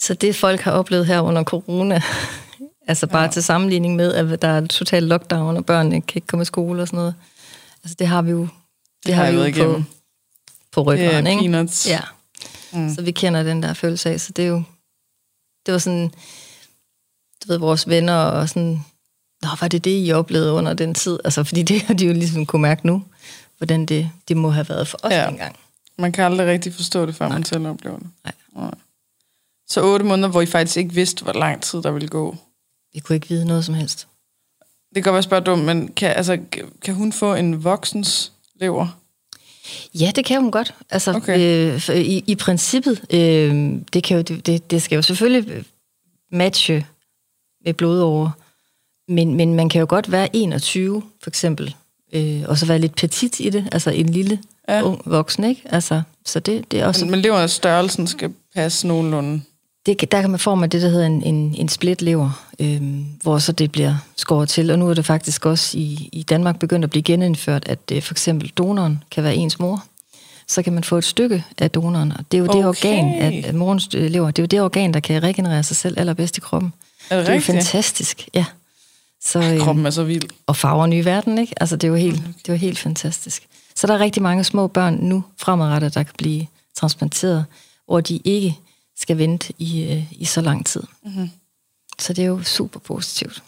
[0.00, 2.02] Så det folk har oplevet her under corona,
[2.88, 3.30] altså bare ja.
[3.30, 6.82] til sammenligning med, at der er total lockdown, og børnene kan ikke komme i skole
[6.82, 7.14] og sådan noget.
[7.82, 8.50] Altså det har vi jo, det,
[9.06, 9.84] det har vi jo på, igennem.
[10.72, 11.72] på ryggeren, Det er ikke?
[11.86, 12.00] Ja.
[12.72, 12.94] Mm.
[12.94, 14.62] Så vi kender den der følelse af, så det er jo,
[15.66, 16.08] det var sådan,
[17.42, 18.84] du ved, vores venner og sådan,
[19.44, 21.18] Nå, var det det, I oplevede under den tid?
[21.24, 23.02] Altså, fordi det har de jo ligesom kunne mærke nu,
[23.58, 25.28] hvordan det, det må have været for os Ja.
[25.28, 25.56] engang.
[25.98, 27.36] Man kan aldrig rigtig forstå det, før Nej.
[27.38, 28.06] man selv oplever det.
[28.24, 28.32] Nej.
[28.56, 28.70] Nej.
[29.68, 32.36] Så otte måneder, hvor I faktisk ikke vidste, hvor lang tid der ville gå.
[32.94, 34.06] Vi kunne ikke vide noget som helst.
[34.94, 36.38] Det kan godt være spørge dumt, men kan, altså,
[36.82, 38.98] kan hun få en voksens lever?
[39.94, 40.74] Ja, det kan hun godt.
[40.90, 41.38] Altså, Okay.
[41.90, 45.64] øh, i, i princippet, øh, det, kan jo, det, det skal jo selvfølgelig
[46.32, 46.86] matche
[47.64, 48.30] med blodårer,
[49.08, 51.74] men, men man kan jo godt være 21, for eksempel,
[52.12, 54.38] øh, og så være lidt petit i det, altså en lille
[54.68, 54.82] Ja.
[54.82, 55.62] ung voksen, ikke?
[55.64, 57.04] Altså, så det, det er også...
[57.04, 59.40] Men, men leverens størrelsen skal passe nogenlunde.
[59.86, 63.38] Det, der kan man få med det, der hedder en, en, en split-lever, øhm, hvor
[63.38, 64.70] så det bliver skåret til.
[64.70, 68.02] Og nu er det faktisk også i, i Danmark begyndt at blive genindført, at øh,
[68.02, 69.84] for eksempel donoren kan være ens mor.
[70.48, 72.68] Så kan man få et stykke af donoren, og det er jo det Okay.
[72.68, 75.76] organ, at, at morens øh, lever, det er jo det organ, der kan regenerere sig
[75.76, 76.72] selv allerbedst i kroppen.
[77.10, 78.44] Er det det er jo fantastisk, ja.
[79.24, 80.28] Så, øh, Kroppen er så vild.
[80.46, 81.54] og farver nye verden, ikke?
[81.62, 83.46] Altså, det er jo helt, det er jo helt fantastisk.
[83.74, 87.44] Så der er rigtig mange små børn nu fremadrettet, der kan blive transplanteret,
[87.86, 88.58] hvor de ikke
[88.96, 90.82] skal vente i, øh, i så lang tid.
[91.04, 91.30] Mm-hmm.
[91.98, 93.42] Så det er jo super positivt.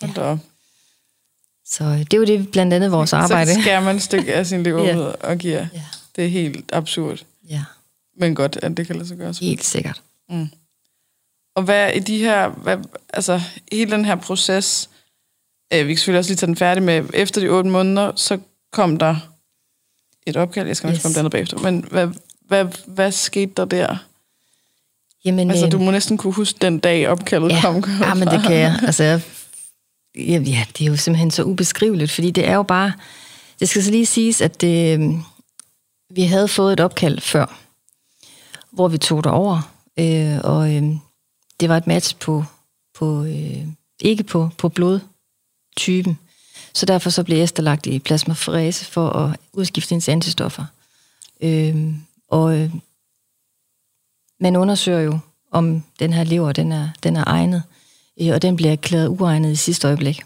[0.00, 0.38] Hold op.
[1.66, 3.54] Så øh, det er jo det blandt andet vores arbejde.
[3.54, 4.96] Så skærer man et stykke af sin lever Ja.
[4.98, 5.66] og giver.
[5.74, 5.82] Ja.
[6.16, 7.24] Det er helt absurd.
[7.48, 7.64] Ja,
[8.16, 9.34] Men godt, at det kan lade sig gøre.
[9.40, 10.02] helt sikkert.
[11.54, 12.78] Og hvad i de her, hvad,
[13.12, 13.40] altså
[13.72, 14.90] hele den her proces,
[15.72, 18.38] øh, vi kan selvfølgelig også lige tage den færdig med, efter de otte måneder, så
[18.72, 19.16] kom der
[20.26, 21.02] et opkald, jeg skal nok yes.
[21.02, 22.08] Komme det andet bagefter, men hvad,
[22.46, 23.96] hvad, hvad skete der der?
[25.24, 27.84] Jamen, Altså, øh, du må næsten kunne huske den dag, opkaldet ja, kom.
[28.00, 28.78] ja, men det kan jeg.
[28.86, 29.20] Altså, jeg-
[30.16, 32.92] ja, ja, det er jo simpelthen så ubeskriveligt, fordi det er jo bare...
[33.60, 35.10] Det skal så lige siges, at det, øh,
[36.10, 37.58] vi havde fået et opkald før,
[38.70, 40.82] hvor vi tog det over, øh, og øh,
[41.60, 42.44] det var et match på,
[42.94, 43.66] på øh,
[44.00, 46.18] ikke på, på blodtypen.
[46.74, 50.64] Så derfor så blev Esther lagt i plasmaferese for at udskifte hendes antistoffer.
[51.40, 51.94] Øh,
[52.28, 52.74] og øh,
[54.40, 55.18] man undersøger jo,
[55.50, 57.62] om den her lever den er, den er egnet,
[58.20, 60.22] øh, og den bliver erklæret uegnet i sidste øjeblik.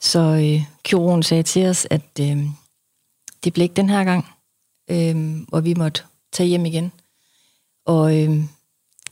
[0.00, 2.38] Så øh, kirurgen sagde til os, at øh,
[3.44, 4.26] det blev ikke den her gang,
[4.90, 6.02] øh, og vi måtte
[6.32, 6.92] tage hjem igen.
[7.86, 8.44] Og øh,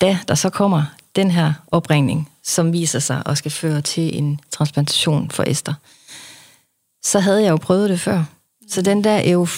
[0.01, 4.40] da der så kommer den her opringning, som viser sig og skal føre til en
[4.50, 5.74] transplantation for Esther,
[7.02, 8.24] så havde jeg jo prøvet det før.
[8.68, 9.48] Så den der er jo,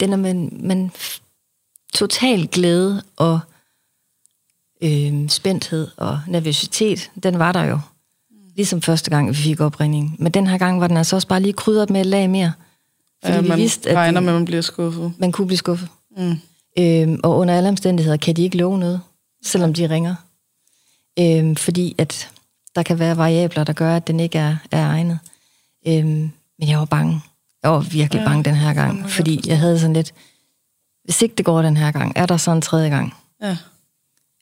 [0.00, 0.90] den er man, man
[1.94, 3.40] total glæde og
[4.82, 7.80] øh, spændthed og nervøsitet, den var der jo.
[8.56, 10.16] Ligesom første gang, vi fik opringningen.
[10.18, 12.52] Men den her gang var den altså også bare lige krydret med et lag mere.
[13.22, 15.12] Fordi ja, vi man vidste, at regner med, at man bliver skuffet.
[15.18, 15.88] man kunne blive skuffet.
[16.16, 16.38] Mm.
[16.78, 19.00] Øhm, og under alle omstændigheder kan de ikke love noget,
[19.44, 20.14] selvom de ringer.
[21.20, 22.30] Øhm, fordi at
[22.74, 25.18] der kan være variabler, der gør, at den ikke er, er egnet.
[25.86, 27.20] Øhm, men jeg var bange.
[27.62, 30.14] Jeg var virkelig Ja, bange den her gang, man fordi jeg havde sådan lidt,
[31.04, 33.14] hvis ikke det går den her gang, er der så en tredje gang?
[33.42, 33.56] Ja.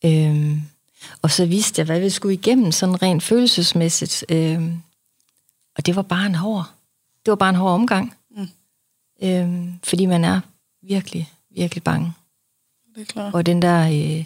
[0.05, 0.63] Øhm,
[1.23, 4.25] og så vidste jeg, hvad vi skulle igennem, sådan rent følelsesmæssigt.
[4.29, 4.83] Øhm,
[5.77, 6.65] og det var bare en hård,
[7.25, 8.15] det var bare en hård omgang.
[8.31, 8.49] Mm.
[9.23, 10.41] Øhm, fordi man er
[10.83, 12.13] virkelig, virkelig bange.
[12.95, 13.35] Det er klart.
[13.35, 14.25] Og den der, øh,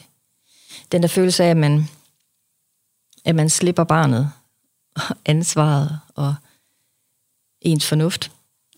[0.92, 1.88] den der følelse af, at man,
[3.24, 4.32] at man slipper barnet,
[4.96, 6.34] og ansvaret og
[7.60, 8.30] ens fornuft,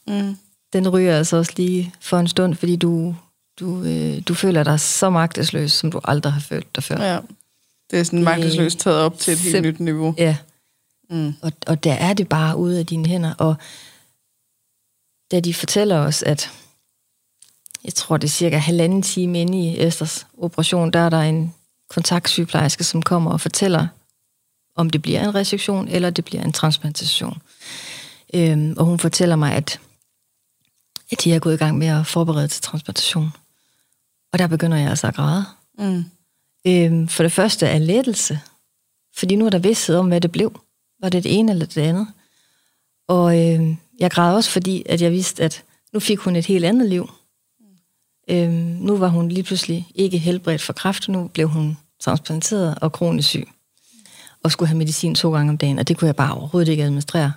[0.06, 0.36] Mm.
[0.72, 3.16] den ryger altså også lige for en stund, fordi du,
[3.60, 7.02] du, øh, du føler dig så magtesløs, som du aldrig har følt dig før.
[7.12, 7.20] Ja.
[7.90, 10.14] Det er sådan magtesløst taget op til et helt Sim- nyt niveau.
[10.18, 10.36] Ja.
[11.10, 11.34] Mm.
[11.42, 13.34] Og, og der er det bare ude af dine hænder.
[13.34, 13.54] Og
[15.30, 16.50] da de fortæller os, at
[17.84, 21.54] jeg tror, det er cirka halvanden time inde i Esters operation, der er der en
[21.90, 23.86] kontaktsygeplejerske, som kommer og fortæller,
[24.74, 27.42] om det bliver en resektion, eller det bliver en transplantation.
[28.34, 29.80] Øhm, og hun fortæller mig, at,
[31.10, 33.30] at de er gået i gang med at forberede til transplantation.
[34.32, 35.44] Og der begynder jeg altså at græde.
[35.78, 36.04] Mm.
[36.66, 38.40] Øhm, for det første er lettelse,
[39.16, 40.60] fordi nu er der vidsthed om, hvad det blev.
[41.00, 42.06] Var det det ene eller det andet?
[43.08, 46.64] Og øhm, jeg græd også, fordi at jeg vidste, at nu fik hun et helt
[46.64, 47.10] andet liv.
[48.30, 52.92] Øhm, nu var hun lige pludselig ikke helbredt for kræft, nu blev hun transplanteret og
[52.92, 53.48] kronisk syg.
[54.44, 56.84] Og skulle have medicin to gange om dagen, og det kunne jeg bare overhovedet ikke
[56.84, 57.32] administrere.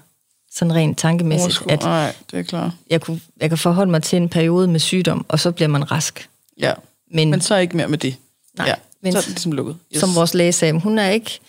[0.52, 1.72] Sådan rent tankemæssigt, Overskud.
[1.72, 2.72] at Nej, det er klart.
[2.90, 5.92] jeg, kunne, jeg kan forholde mig til en periode med sygdom, og så bliver man
[5.92, 6.30] rask.
[6.60, 6.74] Ja.
[7.12, 8.16] Men, Men så ikke mere med det.
[8.58, 8.74] Nej, ja.
[9.02, 9.76] men- så er det ligesom lukket.
[9.96, 10.00] yes.
[10.00, 11.40] som vores læge sagde, hun er ikke,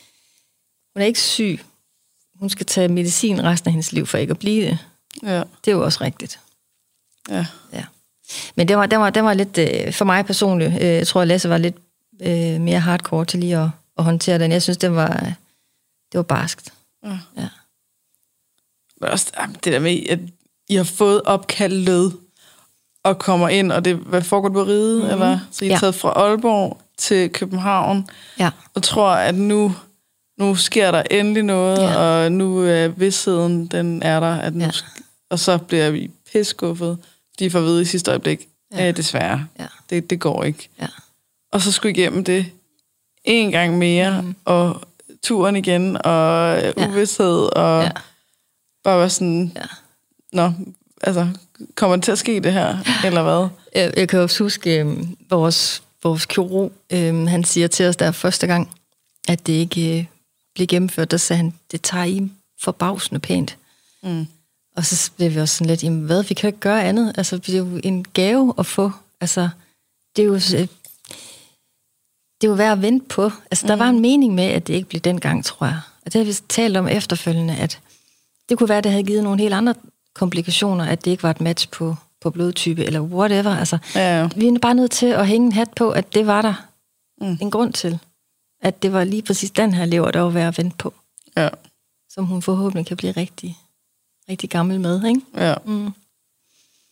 [0.94, 1.60] hun er ikke syg.
[2.40, 4.78] Hun skal tage medicin resten af hendes liv for ikke at blive det.
[5.22, 5.38] Ja.
[5.64, 6.38] Det er jo også rigtigt.
[7.30, 7.46] ja.
[7.72, 7.84] Ja.
[8.56, 11.22] Men det var, det var, det var lidt, øh, for mig personligt, øh, jeg tror,
[11.22, 11.76] at Lasse var lidt
[12.22, 14.52] øh, mere hardcore til lige at, at håndtere den.
[14.52, 15.32] Jeg synes, det var,
[16.16, 16.72] det var barskt.
[17.04, 17.18] Ja.
[17.36, 17.48] Ja.
[19.00, 19.32] Men også
[19.64, 20.18] det der med, at
[20.68, 22.16] I har fået opkaldet
[23.04, 25.12] og kommer ind, og det, hvad foregår på ride, mm-hmm.
[25.12, 25.38] eller?
[25.50, 25.78] Så I er Ja.
[25.78, 28.50] taget fra Aalborg til København, Ja.
[28.74, 29.74] og tror, at nu,
[30.38, 31.96] nu sker der endelig noget, Ja.
[31.96, 34.70] og nu er vidstheden, den er der, at nu, Ja.
[35.30, 36.98] og så bliver vi pisskuffet.
[37.38, 38.84] De får vide i sidste øjeblik, Ja.
[38.84, 38.90] ja.
[38.92, 39.66] desværre, Ja.
[39.90, 40.68] det, det går ikke.
[40.80, 40.86] Ja.
[41.52, 42.46] Og så skulle igennem det
[43.24, 44.34] en gang mere, mm.
[44.44, 44.80] og
[45.22, 46.72] turen igen, og Ja.
[46.76, 46.88] ja.
[46.88, 47.90] uvidshed, og Ja.
[48.84, 49.62] bare var sådan, Ja.
[50.32, 50.52] nå,
[51.02, 51.28] altså,
[51.74, 53.48] kommer det til at ske det her, eller hvad?
[53.74, 54.96] Jeg, jeg kan også huske, øh,
[55.30, 58.70] vores, vores kirurg, øh, han siger til os der første gang,
[59.28, 60.04] at det ikke øh,
[60.54, 62.30] blev gennemført, der sagde han, det tager I
[62.62, 63.56] forbavsende pænt.
[64.02, 64.26] Mm.
[64.76, 67.14] Og så blev vi også sådan lidt, jamen hvad, vi kan jo ikke gøre andet.
[67.16, 68.90] Altså, det er jo en gave at få.
[69.20, 69.48] Altså,
[70.16, 70.68] det er jo, øh,
[72.40, 73.30] det jo værd at vente på.
[73.50, 75.80] Altså, der var en mening med, at det ikke blev dengang, tror jeg.
[76.06, 77.80] Og det har vi talt om efterfølgende, at
[78.48, 79.74] det kunne være, at det havde givet nogle helt andre
[80.14, 83.50] komplikationer, at det ikke var et match på, på blodtype, eller whatever.
[83.56, 84.28] Altså, Ja, ja.
[84.36, 86.54] vi er bare nødt til at hænge en hat på, at det var der
[87.20, 87.38] Mm.
[87.40, 87.98] en grund til.
[88.62, 90.94] At det var lige præcis den her lever, der var værd at vente på.
[91.36, 91.48] ja,
[92.10, 93.58] Som hun forhåbentlig kan blive rigtig,
[94.28, 95.20] rigtig gammel med, ikke?
[95.36, 95.54] ja.
[95.64, 95.90] Mm.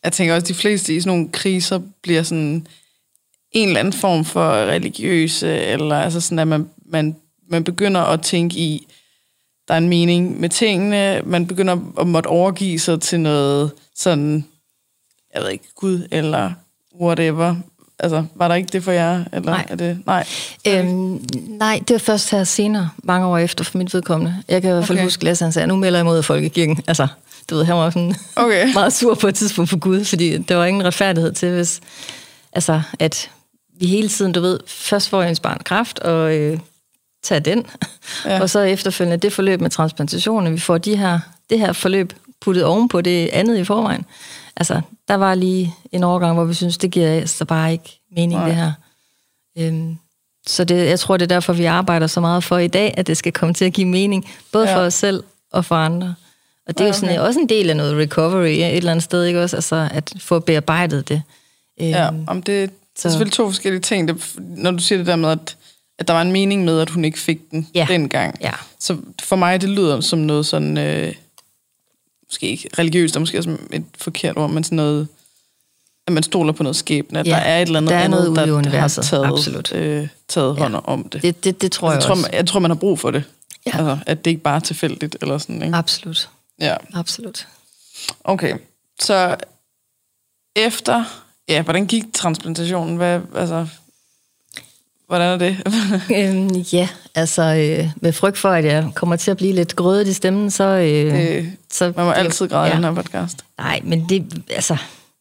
[0.05, 2.67] Jeg tænker også, at de fleste i sådan nogle kriser bliver sådan
[3.55, 7.17] en eller anden form for religiøse, eller altså sådan, at man, man,
[7.51, 8.87] man begynder at tænke i,
[9.69, 14.45] der er en mening med tingene, man begynder at måtte overgive sig til noget sådan,
[15.35, 16.53] jeg ved ikke, Gud eller
[17.01, 17.55] whatever.
[17.99, 19.25] Altså, var der ikke det for jer?
[19.33, 19.67] Eller Nej.
[19.69, 20.25] Er det, nej.
[20.69, 24.43] Øhm, nej, det var først her senere, mange år efter for mit vedkommende.
[24.49, 25.05] Jeg kan i hvert fald Okay.
[25.07, 26.81] huske, Lasse han sagde, nu melder jeg mod folkekirken.
[26.87, 27.07] Altså,
[27.51, 28.73] du ved, han var sådan Okay.
[28.75, 31.81] meget sur på et tidspunkt for Gud, fordi der var ingen retfærdighed til, hvis,
[32.53, 33.31] altså, at
[33.81, 36.59] vi hele tiden, du ved, først får ens barn kræft, og øh,
[37.23, 37.67] tager den,
[38.25, 38.41] ja.
[38.43, 42.65] Og så efterfølgende det forløb med transplantationen, vi får de her, det her forløb puttet
[42.65, 44.05] ovenpå det andet i forvejen.
[44.57, 48.41] Altså, der var lige en overgang, hvor vi synes det giver altså bare ikke mening,
[48.41, 48.49] Nej.
[48.49, 48.73] det her.
[49.59, 49.97] Øhm,
[50.47, 53.07] så det, jeg tror, det er derfor, vi arbejder så meget for i dag, at
[53.07, 54.77] det skal komme til at give mening, både ja.
[54.77, 56.15] For os selv og for andre.
[56.67, 59.03] Og det er Ja, jo sådan, også en del af noget recovery et eller andet
[59.03, 59.57] sted, ikke også?
[59.57, 61.23] Altså, at få bearbejdet det.
[61.81, 64.09] Øhm, Ja, om det, det så- er selvfølgelig to forskellige ting.
[64.09, 65.57] Det, når du siger det der med, at,
[65.99, 67.87] at der var en mening med, at hun ikke fik den Ja.
[67.89, 68.37] dengang.
[68.41, 68.53] Ja.
[68.79, 71.15] Så for mig, det lyder som noget sådan, øh,
[72.27, 75.09] måske ikke religiøst, og måske også et forkert ord, men sådan noget,
[76.07, 78.01] at man stoler på noget skæbne, at Ja, der er et eller andet der er
[78.05, 79.73] andet, noget ude i der har taget, absolut.
[79.73, 80.61] øh, taget Ja.
[80.63, 81.23] hånd om det.
[81.23, 82.23] Det, det, det tror jeg, jeg, tror, også.
[82.23, 83.25] man, jeg tror, man har brug for det.
[83.67, 83.71] Ja.
[83.79, 85.77] Altså, at det ikke bare er tilfældigt, eller sådan, ikke?
[85.77, 86.31] Absolut.
[86.61, 86.77] Ja.
[86.95, 87.49] Absolut.
[88.25, 88.57] Okay,
[89.01, 89.37] så
[90.57, 92.97] efter, ja, hvordan gik transplantationen?
[92.97, 93.67] Hvad, altså,
[95.07, 95.57] hvordan er det?
[96.19, 100.09] øhm, ja, altså øh, med frygt for, at jeg kommer til at blive lidt grødet
[100.09, 100.65] i stemmen, så...
[100.65, 102.73] Øh, øh, så man må altid græde ja.
[102.73, 103.45] i den her podcast.
[103.59, 104.77] Nej, men det, altså,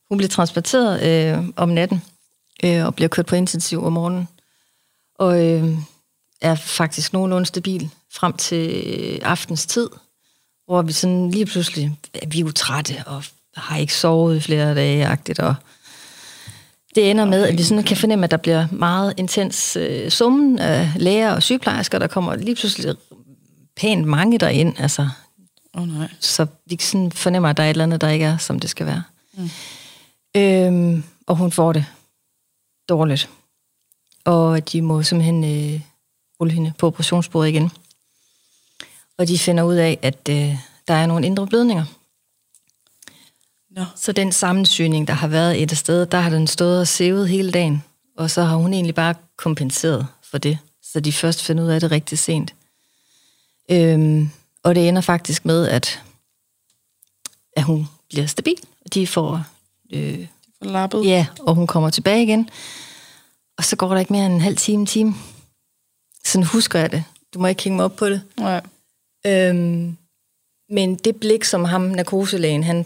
[0.09, 2.01] hun bliver transporteret øh, om natten,
[2.63, 4.27] øh, og bliver kørt på intensiv om morgenen,
[5.19, 5.77] og øh,
[6.41, 9.89] er faktisk nogenlunde stabil frem til øh, aftens tid,
[10.65, 13.23] hvor vi sådan lige pludselig, ja, vi er jo trætte, og
[13.55, 15.55] har ikke sovet i flere dage, og
[16.95, 20.59] Det ender med, at vi sådan kan fornemme, at der bliver meget intens øh, summen
[20.59, 22.95] af læger og sygeplejersker, der kommer lige pludselig
[23.75, 25.09] pænt mange derind, altså,
[25.73, 26.07] oh, nej.
[26.19, 28.69] så vi sådan fornemmer, at der er et eller andet, der ikke er, som det
[28.69, 29.03] skal være.
[29.33, 29.49] Mm.
[30.35, 31.85] Øhm, og hun får det
[32.89, 33.29] dårligt.
[34.25, 35.81] Og de må simpelthen øh,
[36.39, 37.71] rulle hende på operationsbordet igen.
[39.17, 40.55] Og de finder ud af, at øh,
[40.87, 41.85] der er nogle indre blødninger.
[43.75, 43.85] Nå.
[43.95, 47.51] Så den sammensygning, der har været et sted, der har den stået og sevet hele
[47.51, 47.83] dagen.
[48.17, 50.57] Og så har hun egentlig bare kompenseret for det.
[50.81, 52.55] Så de først finder ud af det rigtig sent.
[53.71, 54.29] Øhm,
[54.63, 56.01] og det ender faktisk med, at,
[57.57, 58.55] at hun bliver stabil.
[58.93, 59.45] De får...
[59.93, 61.05] Øh, For lappet.
[61.05, 62.49] ja, og hun kommer tilbage igen.
[63.57, 65.15] Og så går der ikke mere end en halv time, time.
[66.25, 67.03] Sådan husker jeg det.
[67.33, 68.21] Du må ikke hænge mig op på det.
[68.37, 68.61] Nej.
[69.25, 69.97] Øhm,
[70.69, 72.85] men det blik, som ham, narkoselægen, han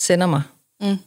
[0.00, 0.42] sender mig,
[0.80, 0.98] Mm.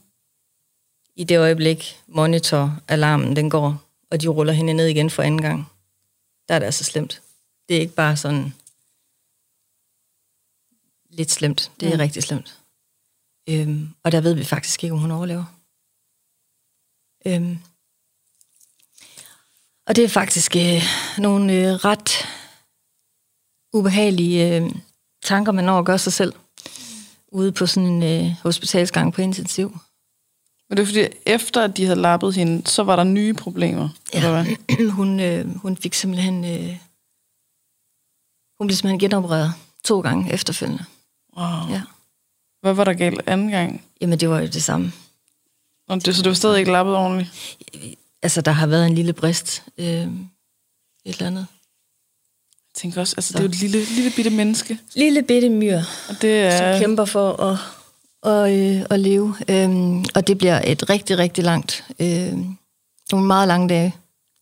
[1.15, 5.65] i det øjeblik, monitor-alarmen, den går, og de ruller hende ned igen for anden gang,
[6.47, 7.21] der er det altså slemt.
[7.69, 8.53] Det er ikke bare sådan
[11.09, 11.71] lidt slemt.
[11.79, 11.99] Det er Mm.
[11.99, 12.59] rigtig slemt.
[13.49, 15.45] Øhm, og der ved vi faktisk ikke, om hun overlever.
[17.25, 17.57] Øhm,
[19.85, 20.81] og det er faktisk øh,
[21.17, 22.11] nogle øh, ret
[23.73, 24.71] ubehagelige øh,
[25.23, 26.33] tanker, man når at gøre sig selv
[27.33, 29.77] ude på sådan en øh, hospitalsgang på intensiv.
[30.69, 33.89] Men det er fordi, efter at de havde lappet hende, så var der nye problemer.
[34.13, 34.17] Ja.
[34.17, 34.89] Eller hvad?
[34.99, 36.45] hun, øh, hun fik simpelthen...
[36.45, 36.77] Øh,
[38.59, 40.85] hun blev simpelthen genopereret to gange efterfølgende.
[41.37, 41.69] Wow.
[41.69, 41.81] Ja.
[42.61, 43.83] Hvad var der galt anden gang?
[44.01, 44.91] Jamen, det var jo det samme.
[45.87, 47.57] Nå, det, så det var stadig ikke lappet ordentligt?
[48.21, 49.63] Altså, der har været en lille brist.
[49.77, 50.07] Øh, et
[51.05, 51.47] eller andet.
[52.75, 54.79] Tænker også, altså det er jo et lille, lille bitte menneske.
[54.95, 55.77] Lille bitte myr,
[56.09, 56.79] Og det som er...
[56.79, 57.57] kæmper for at,
[58.21, 59.35] og, øh, at leve.
[59.49, 62.33] Øhm, og det bliver et rigtig, rigtig langt, øh,
[63.11, 63.95] nogle meget lange dage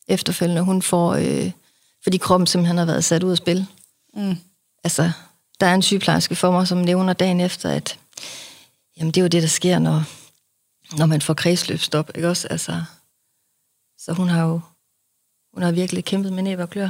[0.08, 0.62] efterfølgende.
[0.62, 1.52] Hun får, øh,
[2.04, 3.66] fordi kroppen simpelthen har været sat ud af spil.
[4.14, 4.36] Mm.
[4.84, 5.12] Altså,
[5.60, 8.00] der er en sygeplejerske for mig, som nævner dagen efter, at
[8.98, 10.04] jamen, det er jo det, der sker, når,
[10.98, 12.48] når man får kredsløbstop, ikke også?
[12.48, 12.84] Altså,
[14.00, 14.60] så hun har jo
[15.54, 16.90] hun har virkelig kæmpet med næb og klør.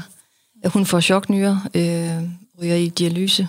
[0.63, 2.09] Ja, Hun får choknyre, øh,
[2.61, 3.47] ryger i dialyse.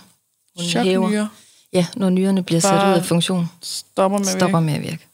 [0.56, 1.28] Hun Choknyre
[1.72, 4.82] Ja, når nyrerne bliver sat Bare ud af funktion, stopper med at stopper med at
[4.82, 5.06] virke.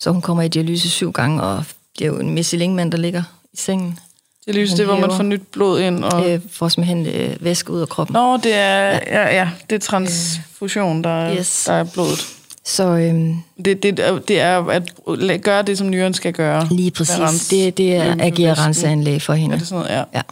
[0.00, 1.64] Så hun kommer i dialyse syv gange, og
[1.98, 3.98] det er jo en Michelin-mand, der ligger i sengen.
[4.46, 5.16] Er lys, Hun det er, hvor man hæver.
[5.16, 6.04] får nyt blod ind.
[6.04, 6.30] Og...
[6.30, 8.14] Øh, får simpelthen øh, væske ud af kroppen.
[8.14, 9.34] Nå, det er, ja.
[9.34, 11.38] Ja, det er transfusion, der, Yes.
[11.38, 11.64] yes.
[11.66, 12.26] der er blodet.
[12.64, 16.68] Så øhm, Det, det, er- det er at gøre det, som nyren skal gøre.
[16.70, 17.14] Lige præcis.
[17.16, 19.58] Rens- det, det er løbe agere renseanlæg for Er hende.
[19.58, 19.96] det sådan noget?
[19.98, 20.04] Ja.
[20.14, 20.22] Ja.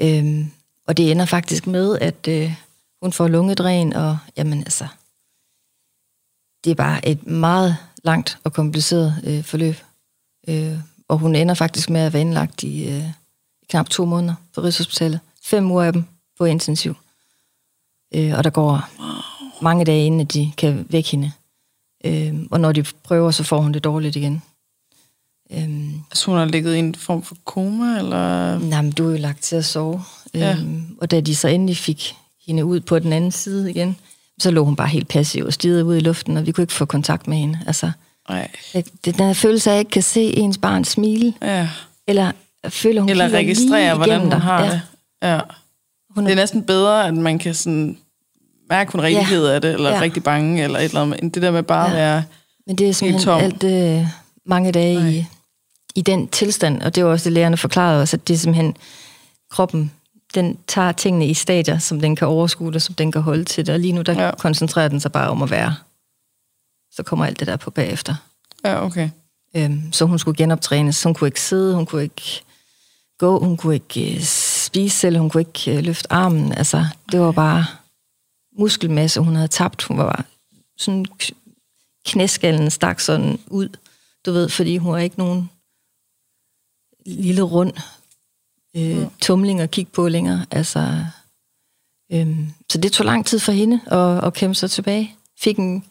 [0.00, 0.50] Øhm,
[0.86, 2.54] og det ender faktisk med, at øh,
[3.02, 4.86] hun får lungedræn, og jamen altså,
[6.64, 9.76] det er bare et meget langt og kompliceret øh, forløb.
[10.48, 10.78] Øh,
[11.08, 13.04] og hun ender faktisk med at være indlagt i øh,
[13.68, 15.20] knap to måneder på Rigshospitalet.
[15.42, 16.04] Fem uger af dem
[16.38, 16.94] på intensiv.
[18.14, 18.88] Øh, og der går
[19.62, 21.32] mange dage, inden de kan vække hende.
[22.04, 24.42] Øh, og når de prøver, så får hun det dårligt igen.
[25.54, 25.68] Øh,
[26.10, 28.58] Altså, hun har ligget i en form for koma, eller...
[28.58, 30.02] Nej, men du er jo lagt til at sove.
[30.34, 30.52] Ja.
[30.52, 32.14] Øhm, og da de så endelig fik
[32.46, 33.96] hende ud på den anden side igen,
[34.40, 36.72] så lå hun bare helt passiv og stirrede ud i luften, og vi kunne ikke
[36.72, 37.58] få kontakt med hende.
[37.66, 37.90] Altså,
[38.74, 41.68] det, den her følelse af, at jeg ikke kan se ens barn smile, Ja.
[42.06, 42.32] eller
[42.68, 44.38] føle, hun Eller registrere, hvordan hun dig.
[44.40, 44.70] har ja.
[44.70, 44.80] det.
[45.22, 45.40] Ja.
[46.14, 47.98] Hun Det er er, næsten bedre, at man kan sådan
[48.70, 49.54] mærke, hun er rigtig Ja.
[49.54, 50.00] af det, eller Ja.
[50.00, 51.22] rigtig bange, eller et eller andet.
[51.22, 51.96] end Det der med bare at Ja.
[51.98, 52.24] være...
[52.66, 53.40] men det er simpelthen tom.
[53.40, 54.06] alt øh,
[54.46, 55.08] mange dage Nej.
[55.08, 55.24] i,
[55.94, 58.76] i den tilstand, og det var også det, lærerne forklarede os, at det er simpelthen
[59.50, 59.92] kroppen,
[60.34, 63.66] den tager tingene i stadier, som den kan overskue det, som den kan holde til
[63.66, 64.30] det, og lige nu der Ja.
[64.38, 65.74] koncentrerer den sig bare om at være.
[66.92, 68.14] Så kommer alt det der på bagefter.
[68.64, 69.10] Ja, okay.
[69.56, 71.02] Øhm, så hun skulle genoptrænes.
[71.02, 72.42] Hun kunne ikke sidde, hun kunne ikke
[73.18, 76.52] gå, hun kunne ikke øh, spise selv, hun kunne ikke øh, løfte armen.
[76.52, 77.66] Altså, det var bare
[78.58, 79.82] muskelmasse, hun havde tabt.
[79.82, 80.22] Hun var bare
[80.78, 81.06] sådan
[82.06, 83.68] knæskallen stak sådan ud,
[84.26, 85.50] du ved, fordi hun var ikke nogen
[87.06, 87.72] lille rund
[88.76, 89.10] øh, Mm.
[89.20, 90.46] tumling at kigge på længere.
[90.50, 91.04] Altså,
[92.12, 95.14] øhm, så det tog lang tid for hende at, at kæmpe sig tilbage.
[95.38, 95.84] Fik en,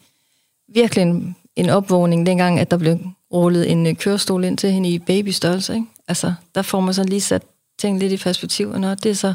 [0.68, 2.98] virkelig en, en opvågning dengang, at der blev
[3.32, 5.74] rullet en øh, kørestol ind til hende i babystørrelse.
[5.74, 5.86] Ikke?
[6.08, 7.42] Altså, der får man sådan lige sat
[7.78, 9.34] ting lidt i perspektiv, og når det er så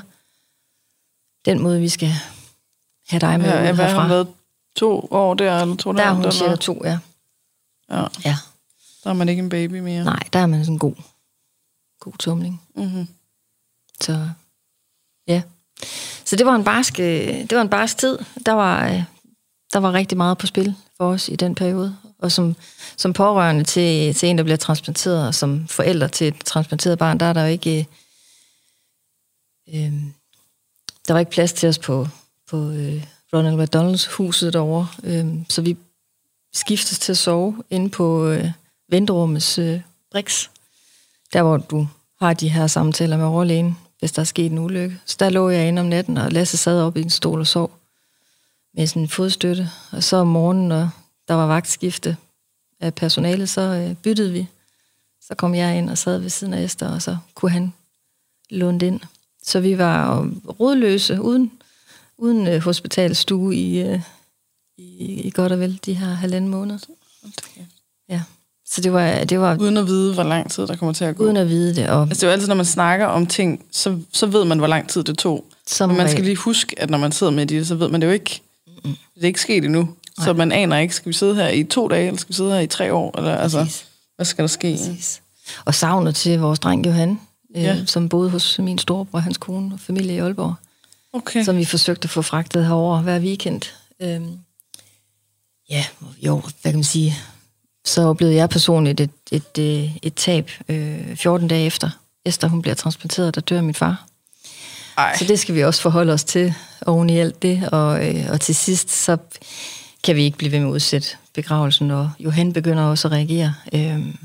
[1.45, 2.09] den måde, vi skal
[3.09, 4.07] have dig med Ja, ja, hvad har herfra.
[4.07, 4.27] været?
[4.75, 6.99] To år der, eller to et Der er hun cirka to, ja.
[7.89, 8.37] Ja, ja.
[9.03, 10.03] der er man ikke en baby mere.
[10.03, 10.93] Nej, der er man sådan god,
[12.07, 12.61] god tumling.
[12.75, 13.07] Mm-hmm.
[14.01, 14.29] Så
[15.27, 15.41] ja.
[16.25, 18.17] Så det var en barsk, øh, det var en barsk tid.
[18.45, 19.03] Der var, øh,
[19.73, 21.97] der var rigtig meget på spil for os i den periode.
[22.19, 22.55] Og som,
[22.97, 27.19] som pårørende til, til en, der bliver transplanteret, og som forældre til et transplanteret barn,
[27.19, 27.87] der er der jo ikke...
[29.73, 29.93] Øh,
[31.07, 32.07] der var ikke plads til os på,
[32.49, 33.03] på øh,
[33.33, 35.77] Ronald McDonalds huset derovre, øh, så vi
[36.53, 38.51] skiftes til at sove inde på øh,
[38.89, 39.81] venterummets øh,
[40.11, 40.49] briks,
[41.33, 41.87] der hvor du
[42.19, 44.99] har de her samtaler med overlægen, hvis der er sket en ulykke.
[45.05, 47.47] Så der lå jeg inde om natten, og Lasse sad op i en stol og
[47.47, 47.71] sov
[48.73, 49.69] med sådan en fodstøtte.
[49.91, 50.89] Og så om morgenen, når
[51.27, 52.17] der var vagtskifte
[52.79, 54.47] af personale, så øh, byttede vi.
[55.21, 57.73] Så kom jeg ind og sad ved siden af Esther, og så kunne han
[58.49, 58.99] låne ind.
[59.43, 61.51] Så vi var øh, rodløse, uden,
[62.17, 64.01] uden øh, hospitalstue i, øh,
[64.77, 66.79] i, i godt og vel de her halvanden måned.
[68.69, 69.57] Så det var, det var...
[69.59, 71.23] Uden at vide, hvor lang tid der kommer til at gå.
[71.23, 71.89] Uden at vide det.
[71.89, 72.01] Og...
[72.01, 74.67] Altså det er jo altid, når man snakker om ting, så, så ved man, hvor
[74.67, 75.45] lang tid det tog.
[75.67, 78.01] Som Men man skal lige huske, at når man sidder med det, så ved man
[78.01, 78.41] det jo ikke.
[78.67, 78.95] Mm-mm.
[79.15, 79.81] Det er ikke sket endnu.
[79.81, 80.25] Nej.
[80.25, 82.51] Så man aner ikke, skal vi sidde her i to dage, eller skal vi sidde
[82.51, 83.17] her i tre år?
[83.17, 83.83] Eller, altså,
[84.15, 84.77] hvad skal der ske?
[84.77, 85.21] Præcis.
[85.65, 87.19] Og savnet til vores dreng Johan,
[87.55, 87.85] øh, ja.
[87.85, 90.55] som boede hos min storebror, hans kone og familie i Aalborg.
[91.13, 91.43] Okay.
[91.43, 93.61] Som vi forsøgte at få fragtet herover hver weekend.
[94.01, 94.37] Øhm,
[95.69, 95.85] ja,
[96.21, 97.15] jo, hvad kan man sige?
[97.87, 101.89] Så oplevede jeg personligt et, et, et, øh, et tab øh, 14 dage efter.
[102.25, 104.05] Esther, hun bliver transplanteret, der dør min far.
[104.97, 105.15] Ej.
[105.17, 106.53] Så det skal vi også forholde os til
[106.85, 107.69] oven i alt det.
[107.71, 109.17] Og, øh, og til sidst, så
[110.03, 113.53] kan vi ikke blive ved med at udsætte begravelsen, og Johan begynder også at reagere
[113.73, 114.15] øh,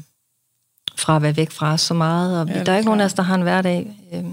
[0.97, 2.41] fra at være væk fra os så meget.
[2.41, 3.97] Og ja, der er ikke nogen af os, der har en hverdag.
[4.13, 4.25] Øh,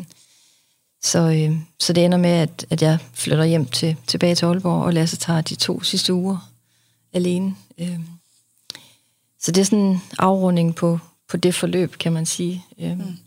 [1.03, 4.83] så, øh, så det ender med, at, at jeg flytter hjem til, tilbage til Aalborg,
[4.83, 6.49] og Lasse tager de to sidste uger
[7.13, 7.55] alene.
[7.77, 7.99] Øh,
[9.41, 12.65] så det er sådan en afrunding på, på det forløb, kan man sige.
[12.79, 12.97] Øh.
[12.99, 13.17] Mm.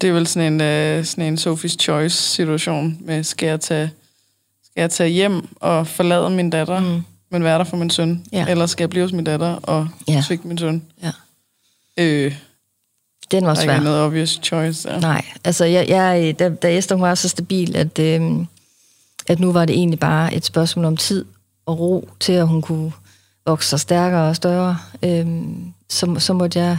[0.00, 3.90] Det er vel sådan en, uh, sådan en Sophie's Choice-situation med, skal jeg, tage,
[4.64, 7.02] skal jeg tage hjem og forlade min datter, mm.
[7.30, 8.26] men være der for min søn?
[8.32, 8.46] Ja.
[8.48, 10.22] Eller skal jeg blive hos min datter og ja.
[10.22, 10.82] svigte min søn?
[11.02, 11.12] Ja.
[11.98, 12.36] Øh,
[13.30, 13.64] den var svær.
[13.64, 14.90] Der er ikke noget obvious choice.
[14.90, 15.00] Ja.
[15.00, 18.46] Nej, altså jeg, jeg, da, da Esther var så stabil, at, øh,
[19.26, 21.24] at nu var det egentlig bare et spørgsmål om tid
[21.66, 22.92] og ro til, at hun kunne
[23.46, 24.78] vokse sig stærkere og større.
[25.02, 25.26] Øh,
[25.88, 26.78] så, så måtte jeg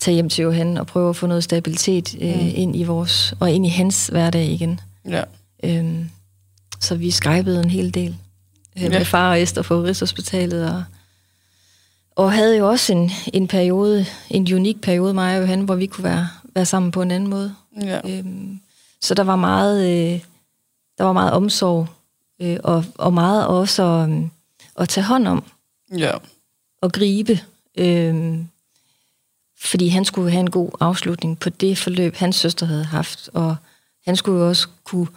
[0.00, 2.50] tage hjem til Johan og prøve at få noget stabilitet øh, mm.
[2.54, 4.80] ind i vores, og ind i hans hverdag igen.
[5.08, 5.22] Ja.
[5.64, 6.04] Øh,
[6.80, 8.16] så vi skypede en hel del
[8.76, 9.02] øh, med ja.
[9.02, 10.84] far og Esther på Rigshospitalet, og
[12.20, 15.86] og havde jo også en, en periode, en unik periode, mig og Johan, hvor vi
[15.86, 17.54] kunne være, være sammen på en anden måde.
[17.82, 18.00] Ja.
[18.08, 18.60] Øhm,
[19.00, 20.20] så der var meget, øh,
[20.98, 21.86] der var meget omsorg,
[22.42, 24.28] øh, og, og meget også øh,
[24.76, 25.44] at tage hånd om.
[25.98, 26.12] Ja.
[26.82, 27.40] Og gribe.
[27.76, 28.38] Øh,
[29.60, 33.30] fordi han skulle have en god afslutning på det forløb, hans søster havde haft.
[33.34, 33.56] Og
[34.04, 35.08] han skulle jo også kunne,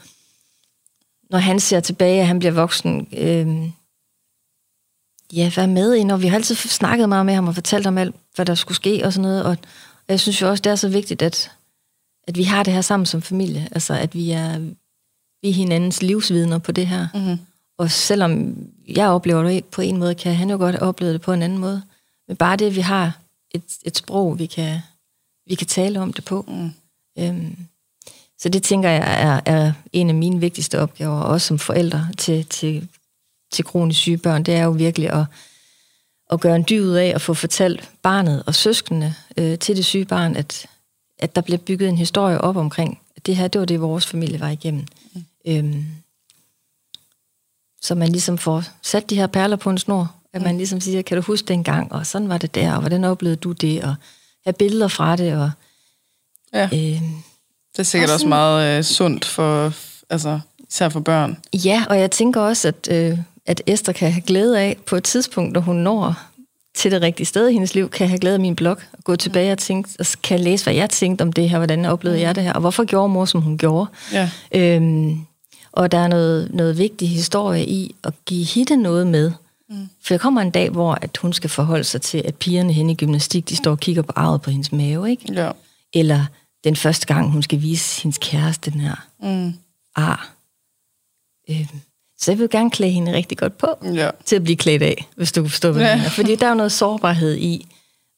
[1.30, 3.70] når han ser tilbage, at han bliver voksen, øh,
[5.34, 7.98] ja, være med ind, og vi har altid snakket meget med ham og fortalt ham
[7.98, 9.58] alt, hvad der skulle ske og sådan noget, og
[10.08, 11.52] jeg synes jo også, det er så vigtigt, at,
[12.28, 14.60] at vi har det her sammen som familie, altså at vi er,
[15.42, 17.08] vi er hinandens livsvidner på det her.
[17.14, 17.40] Mm-hmm.
[17.78, 18.58] Og selvom
[18.88, 21.60] jeg oplever det på en måde, kan han jo godt opleve det på en anden
[21.60, 21.82] måde.
[22.28, 23.20] Men bare det, at vi har
[23.52, 24.80] et, et sprog, vi kan,
[25.48, 26.46] vi kan tale om det på.
[26.48, 26.72] Mm.
[27.20, 27.58] Øhm,
[28.38, 32.46] så det tænker jeg er, er en af mine vigtigste opgaver, også som forældre til,
[32.46, 32.88] til
[33.54, 35.26] til kronisk syge børn, det er jo virkelig at,
[36.32, 39.86] at gøre en dyd ud af at få fortalt barnet og søskende øh, til det
[39.86, 40.66] syge barn, at,
[41.20, 44.08] at der bliver bygget en historie op omkring, at det her, det var det, vores
[44.08, 44.86] familie var igennem.
[45.14, 45.24] Mm.
[45.48, 45.86] Øhm,
[47.84, 50.58] så man ligesom får sat de her perler på en snor, at man mm.
[50.58, 53.36] ligesom siger, kan du huske den gang, og sådan var det der, og hvordan oplevede
[53.36, 53.96] du det, og
[54.46, 55.52] have billeder fra det, og...
[56.54, 56.66] Ja.
[56.74, 57.02] Øh,
[57.72, 59.74] det er sikkert også, også meget øh, sundt for,
[60.10, 61.38] altså, især for børn.
[61.54, 65.04] Ja, og jeg tænker også, at øh, at Esther kan have glæde af på et
[65.04, 66.16] tidspunkt, når hun når
[66.76, 69.16] til det rigtige sted i hendes liv, kan have glæde af min blog, og gå
[69.16, 72.36] tilbage og, tænke, og kan læse, hvad jeg tænkte om det her, hvordan oplevede jeg
[72.36, 73.90] det her, og hvorfor gjorde mor, som hun gjorde.
[74.12, 74.30] Ja.
[74.52, 75.26] Øhm,
[75.74, 79.32] og der er noget, noget vigtig historie i at give Hitte noget med.
[79.70, 79.90] Mm.
[80.02, 82.90] For der kommer en dag, hvor at hun skal forholde sig til, at pigerne hen
[82.90, 85.34] i gymnastik, de står og kigger på arvet på hendes mave, ikke?
[85.34, 85.52] Ja.
[85.94, 86.26] Eller
[86.64, 89.54] den første gang, hun skal vise hendes kæreste den her mm.
[89.96, 90.34] ar.
[91.50, 91.80] Øhm,
[92.18, 94.10] så jeg vil gerne klæde hende rigtig godt på, ja.
[94.26, 96.08] til at blive klædt af, hvis du kan forstå, hvad ja.
[96.08, 97.68] Fordi der er jo noget sårbarhed i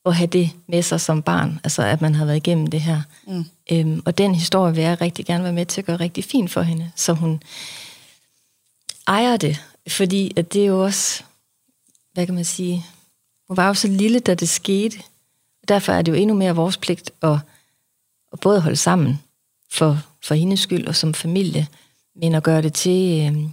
[0.05, 3.01] at have det med sig som barn, altså at man har været igennem det her.
[3.27, 3.45] Mm.
[3.71, 6.51] Øhm, og den historie vil jeg rigtig gerne være med til at gøre rigtig fint
[6.51, 7.41] for hende, så hun
[9.07, 11.23] ejer det, fordi at det er jo også,
[12.13, 12.85] hvad kan man sige,
[13.47, 14.97] hun var jo så lille, da det skete,
[15.67, 17.37] derfor er det jo endnu mere vores pligt at,
[18.33, 19.21] at både holde sammen
[19.71, 21.67] for, for hendes skyld og som familie,
[22.15, 23.25] men at gøre det til...
[23.27, 23.49] Øhm,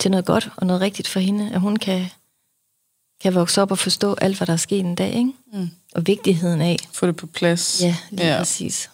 [0.00, 2.06] til noget godt og noget rigtigt for hende, at hun kan,
[3.20, 5.32] kan vokse op og forstå alt, hvad der er sket en dag, ikke?
[5.52, 5.70] Mm.
[5.94, 6.76] Og vigtigheden af.
[6.92, 7.82] Få det på plads.
[7.82, 8.38] Ja, lige Ja.
[8.38, 8.90] præcis.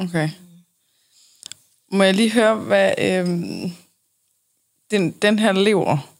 [0.00, 0.28] Okay.
[1.92, 3.72] Må jeg lige høre, hvad øhm,
[4.90, 6.10] den, den her lever,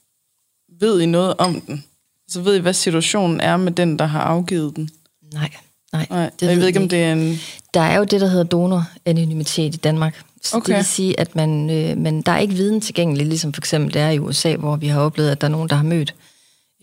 [0.80, 1.84] ved I noget om den?
[2.28, 4.90] Så ved I, hvad situationen er med den, der har afgivet den?
[5.32, 5.50] Nej,
[5.92, 6.06] nej.
[6.10, 7.38] Nej, det jeg ved ikke, om det er en...
[7.74, 10.24] Der er jo det, der hedder donoranonymitet i Danmark.
[10.42, 10.66] Så Okay.
[10.66, 13.94] Det vil sige, at man, øh, men der er ikke viden tilgængelig, ligesom for eksempel
[13.94, 16.14] det er i USA, hvor vi har oplevet, at der er nogen, der har mødt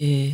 [0.02, 0.34] øh,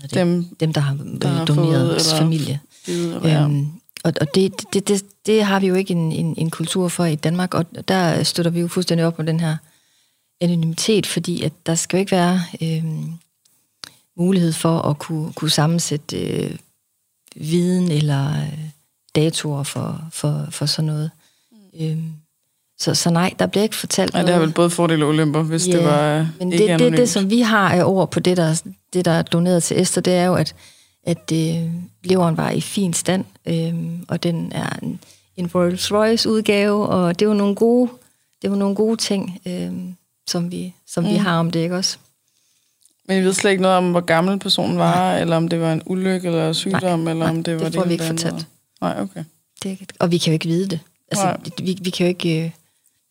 [0.00, 0.14] hvad det?
[0.14, 2.60] Dem, dem, der har, der der har doneret fået, familie.
[2.84, 3.26] givet.
[3.26, 6.88] Øhm, og og det, det, det, det har vi jo ikke en, en, en kultur
[6.88, 9.56] for i Danmark, og der støtter vi jo fuldstændig op om den her
[10.40, 13.12] anonymitet, fordi at der skal jo ikke være øhm,
[14.16, 16.56] mulighed for at kunne, kunne sammensætte øh,
[17.36, 18.58] viden eller øh,
[19.14, 21.10] datoer for, for, for sådan noget.
[21.80, 22.12] Øhm,
[22.78, 25.42] så, så nej, der bliver ikke fortalt Nej, det har vel både fordele og ulemper,
[25.42, 26.98] hvis Ja, det var øh, men ikke det, det, anonymt.
[26.98, 30.02] det, som vi har af ord på det, der, det, der er doneret til Esther,
[30.02, 30.54] det er jo, at,
[31.02, 31.70] at øh,
[32.04, 33.74] leveren var i fin stand, øh,
[34.08, 35.00] og den er en,
[35.36, 37.90] en Rolls Royce udgave, og det jo nogle gode,
[38.42, 39.72] det jo nogle gode ting, øh,
[40.26, 41.10] som, vi, som mm.
[41.10, 41.98] vi har om det, ikke også?
[43.08, 45.72] Men I ved slet ikke noget om, hvor gammel personen var, eller om det var
[45.72, 48.46] en ulykke eller sygdom, eller nej, om det var det får vi ikke eller fortalt.
[48.80, 49.24] Nej, okay.
[49.62, 50.80] Det, og vi kan jo ikke vide det.
[51.10, 51.40] Altså, Nej.
[51.58, 52.44] vi, vi kan jo ikke...
[52.44, 52.50] øh,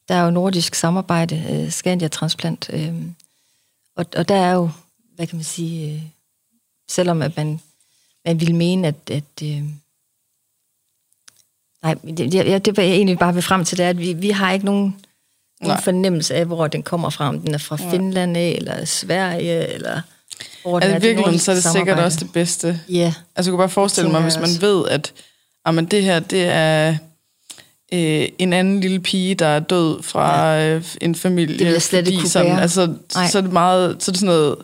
[0.07, 2.93] Der er jo nordisk samarbejde, øh, Scandia Transplant, øh,
[3.95, 4.69] og, og der er jo,
[5.15, 6.01] hvad kan man sige, øh,
[6.89, 7.59] selvom at man,
[8.25, 8.95] man ville mene, at...
[9.11, 9.63] at øh,
[11.83, 14.13] nej, det, jeg, det var jeg egentlig bare vil frem til, det er, at vi,
[14.13, 14.95] vi har ikke nogen,
[15.61, 17.27] nogen fornemmelse af, hvor den kommer fra.
[17.27, 20.01] Om den er fra Finland af, eller Sverige, eller
[20.61, 22.05] hvor Altså, er virkeligheden, nordisk så er det sikkert samarbejde.
[22.05, 22.79] også det bedste.
[22.89, 24.59] Ja, Altså, jeg kunne bare forestille mig, hvis man også.
[24.59, 25.13] ved, at
[25.67, 26.97] jamen, det her, det er
[27.93, 30.75] øh, en anden lille pige, der er død fra ja.
[30.75, 31.73] øh, en familie.
[31.73, 32.59] Det slet ikke fordi kunne sådan.
[32.59, 32.93] Altså,
[33.31, 34.55] så er det meget, så er det sådan noget,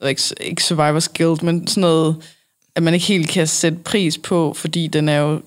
[0.00, 2.16] ved ikke, ikke survivor's guilt, men sådan noget,
[2.76, 5.42] at man ikke helt kan sætte pris på, fordi den er jo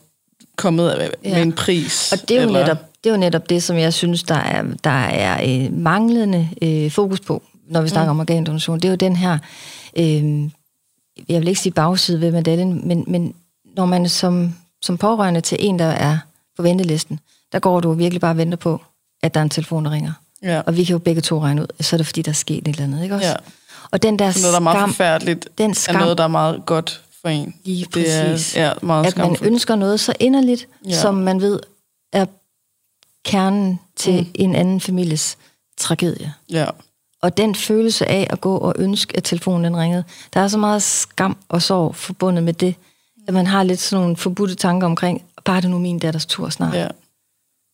[0.56, 1.42] kommet af- med Ja.
[1.42, 2.12] en pris.
[2.12, 4.36] Og det er, jo eller- netop, det er jo netop det, som jeg synes, der
[4.36, 8.20] er, der er øh, manglende øh, fokus på, når vi snakker mm.
[8.20, 8.80] om organdonation.
[8.80, 9.38] Det er jo den her,
[9.98, 10.50] øh,
[11.30, 13.34] jeg vil ikke sige bagside ved medaljen, men, men
[13.76, 16.18] når man som, som pårørende til en, der er
[16.58, 17.20] på ventelisten,
[17.52, 18.82] der går du virkelig bare og venter på,
[19.24, 20.12] at der er en telefon, der ringer.
[20.44, 20.62] Ja.
[20.66, 22.58] Og vi kan jo begge to regne ud, så er det fordi, der er sket
[22.58, 23.28] et eller andet, ikke også?
[23.28, 23.34] Ja.
[23.92, 26.62] Og den der noget, der er meget skam, den er skam, noget, der er meget
[26.66, 27.56] godt for en.
[27.64, 28.56] Lige det er præcis.
[28.56, 31.02] ja, meget at man ønsker noget så inderligt, Ja.
[31.02, 31.60] som man ved
[32.14, 32.26] er
[33.26, 34.20] kernen til Mm.
[34.20, 34.32] mm.
[34.36, 35.38] en anden families
[35.78, 36.34] tragedie.
[36.52, 36.66] Ja.
[37.22, 40.04] Og den følelse af at gå og ønske, at telefonen den ringede,
[40.34, 42.76] der er så meget skam og sorg forbundet med det,
[43.28, 46.50] at man har lidt sådan nogle forbudte tanker omkring, bare det nu min datters tur
[46.50, 46.74] snart.
[46.74, 46.88] ja.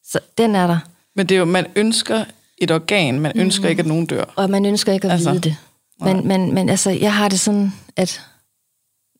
[0.04, 0.80] Så den er der,
[1.16, 2.26] Men det er jo, man ønsker
[2.58, 4.24] et organ, man ønsker ikke, at nogen dør.
[4.36, 5.56] og man ønsker ikke at altså, vide det.
[6.00, 8.22] Men, men, men altså, jeg har det sådan, at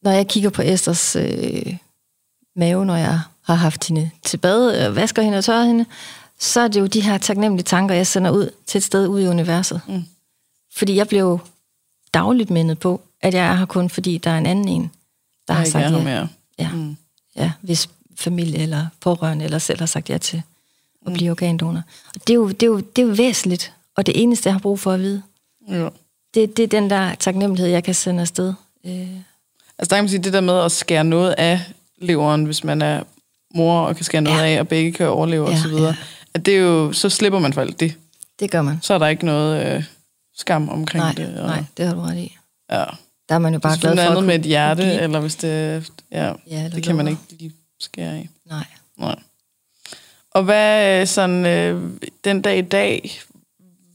[0.02, 1.78] når jeg kigger på Esters øh,
[2.56, 5.86] mave, når jeg har haft hende til bad, øh, vasker hende og tørrer hende,
[6.40, 9.22] så er det jo de her taknemmelige tanker, jeg sender ud til et sted ud
[9.22, 9.82] i universet.
[9.88, 10.04] Mm.
[10.76, 11.40] Fordi jeg blev
[12.14, 14.92] dagligt mindet på, at jeg er her kun, fordi der er en anden en,
[15.48, 16.04] der har sagt ja.
[16.04, 16.28] mere.
[16.60, 16.70] ja.
[16.72, 16.98] Mm.
[17.36, 17.52] ja.
[17.62, 20.42] Hvis familie eller pårørende eller selv har sagt ja til
[21.08, 21.82] at blive organdonor.
[22.16, 24.54] Og det er, jo, det, er jo, det er jo væsentligt, og det eneste, jeg
[24.54, 25.22] har brug for at vide,
[25.70, 25.90] Ja.
[26.34, 28.54] det, det er den der taknemmelighed, jeg kan sende afsted.
[28.86, 29.08] Øh,
[29.82, 31.62] Altså der kan man sige, det der med at skære noget af
[31.98, 33.04] leveren, hvis man er
[33.56, 34.46] mor og kan skære noget Ja.
[34.56, 35.88] af, og begge kan overleve Ja, og så videre.
[35.88, 35.96] ja.
[36.34, 37.94] At det er jo, så slipper man for alt det.
[38.40, 38.80] det gør man.
[38.82, 39.84] Så er der ikke noget øh,
[40.38, 41.40] skam omkring Nej, det.
[41.40, 42.38] Og, nej, det har du ret i.
[42.72, 42.84] Ja.
[43.30, 45.02] Der er man jo bare glad for andet at med et hjerte, give.
[45.02, 45.92] eller hvis det...
[46.12, 48.30] Ja, Ja, det kan man ikke lige skære af.
[48.50, 48.66] Nej.
[48.98, 49.16] Nej.
[50.32, 51.92] Og hvad øh, sådan øh,
[52.24, 53.20] den dag i dag,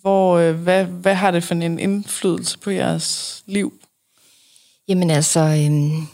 [0.00, 3.72] hvor, øh, hvad, hvad har det for en indflydelse på jeres liv?
[4.88, 6.06] Jamen altså, øhm,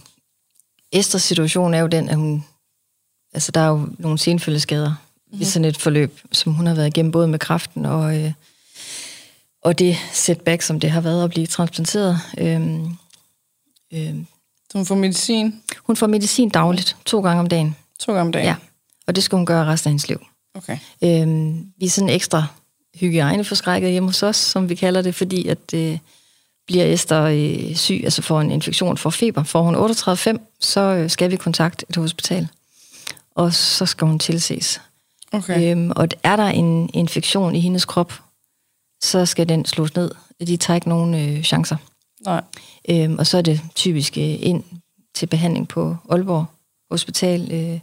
[0.92, 2.44] Esters situation er jo den, at hun...
[3.34, 5.40] Altså, der er jo nogle senfølgeskader mm-hmm.
[5.40, 8.32] i sådan et forløb, som hun har været igennem, både med kræften og, øh,
[9.62, 12.18] og det setback, som det har været at blive transplanteret.
[12.38, 12.96] Øhm,
[13.92, 14.26] øhm,
[14.70, 17.76] Så hun får medicin hun får medicin dagligt, to gange om dagen.
[18.00, 18.46] to gange om dagen?
[18.46, 18.56] Ja,
[19.06, 20.20] og det skal hun gøre resten af hendes liv.
[20.54, 20.78] Okay.
[21.04, 22.46] Øhm, vi er sådan ekstra
[22.94, 25.98] hygiejneforskrækket hjemme hos os, som vi kalder det, fordi at øh,
[26.66, 31.10] bliver Esther øh, syg, altså får en infektion, får feber, får hun 38,5, så øh,
[31.10, 32.48] skal vi kontakte et hospital,
[33.34, 34.80] og så skal hun tilses.
[35.32, 35.72] Okay.
[35.72, 38.12] Øhm, og er der en infektion i hendes krop,
[39.02, 40.10] så skal den slås ned.
[40.46, 41.76] De tager ikke nogen øh, chancer.
[42.24, 42.42] Nej.
[42.88, 44.64] Øhm, og så er det typisk øh, ind
[45.14, 46.44] til behandling på Aalborg
[46.90, 47.80] Hospital øh,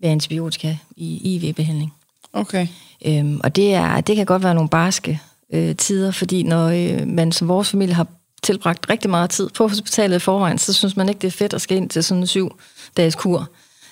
[0.00, 1.94] ved antibiotika i IV-behandling.
[2.32, 2.66] Okay.
[3.06, 5.20] Øhm, og det, er, det kan godt være nogle barske
[5.52, 8.06] øh, tider, fordi når øh, man som vores familie har
[8.42, 11.54] tilbragt rigtig meget tid på hospitalet i forvejen, så synes man ikke, det er fedt
[11.54, 12.58] at skal ind til sådan en syv
[12.96, 13.50] dages kur.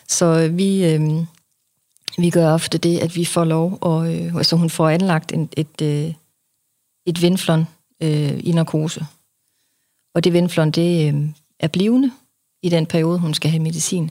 [0.09, 1.01] Så øh, vi, øh,
[2.19, 5.49] vi gør ofte det, at vi får lov, og øh, altså hun får anlagt en,
[5.57, 6.13] et, øh,
[7.07, 7.67] et vindflon
[8.03, 9.07] øh, i narkose.
[10.15, 12.11] Og det vindflon, det øh, er blivende
[12.63, 14.11] i den periode, hun skal have medicin.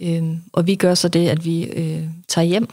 [0.00, 2.68] Øh, og vi gør så det, at vi øh, tager hjem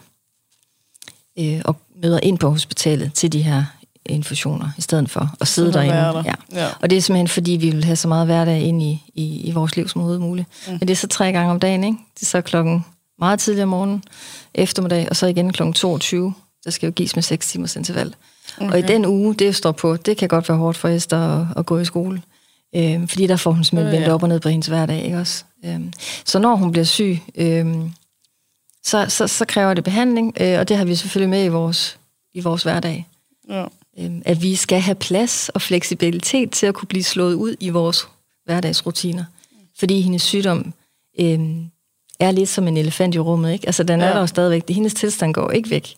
[1.40, 3.66] øh, og møder ind på hospitalet til de her
[4.06, 5.96] infusioner, i stedet for at sidde derinde.
[5.96, 6.24] Der.
[6.26, 6.34] Ja.
[6.54, 6.68] Ja.
[6.82, 9.52] Og det er simpelthen, fordi vi vil have så meget hverdag ind i, i, i
[9.52, 10.48] vores liv som overhovedet muligt.
[10.68, 10.74] Mm.
[10.74, 11.98] Men det er så tre gange om dagen, ikke?
[12.16, 12.86] Det er så klokken
[13.20, 14.04] meget tidligere om morgenen,
[14.54, 16.34] eftermiddag, og så igen klokken 22.
[16.66, 18.16] Der skal jo gives med 6 timers interval.
[18.58, 18.72] Okay.
[18.72, 21.48] Og i den uge, det står på, det kan godt være hårdt for Esther at,
[21.58, 22.22] at gå i skole.
[22.76, 24.14] Øh, fordi der får hun simpelthen vendt ja.
[24.14, 25.44] op og ned på hendes hverdag, ikke også?
[25.66, 25.80] Øh,
[26.26, 27.76] så når hun bliver syg, øh,
[28.84, 31.98] så, så, så kræver det behandling, øh, og det har vi selvfølgelig med i vores,
[32.34, 33.08] i vores hverdag.
[33.50, 33.66] Ja.
[34.00, 37.70] Øh, at vi skal have plads og fleksibilitet til at kunne blive slået ud i
[37.70, 38.08] vores
[38.46, 39.26] hverdagsrutiner.
[39.80, 40.74] Fordi hendes sygdom
[41.20, 41.40] øh,
[42.20, 43.66] er lidt som en elefant i rummet, ikke?
[43.66, 44.14] Altså, den er ja.
[44.14, 44.70] der jo stadigvæk.
[44.70, 45.96] Hendes tilstand går ikke væk.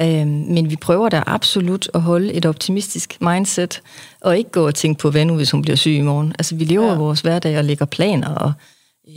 [0.00, 3.82] Øh, men vi prøver da absolut at holde et optimistisk mindset,
[4.20, 6.34] og ikke gå og tænke på, hvad nu, hvis hun bliver syg i morgen.
[6.38, 6.94] Altså, vi lever ja.
[6.94, 8.52] vores hverdag og lægger planer og,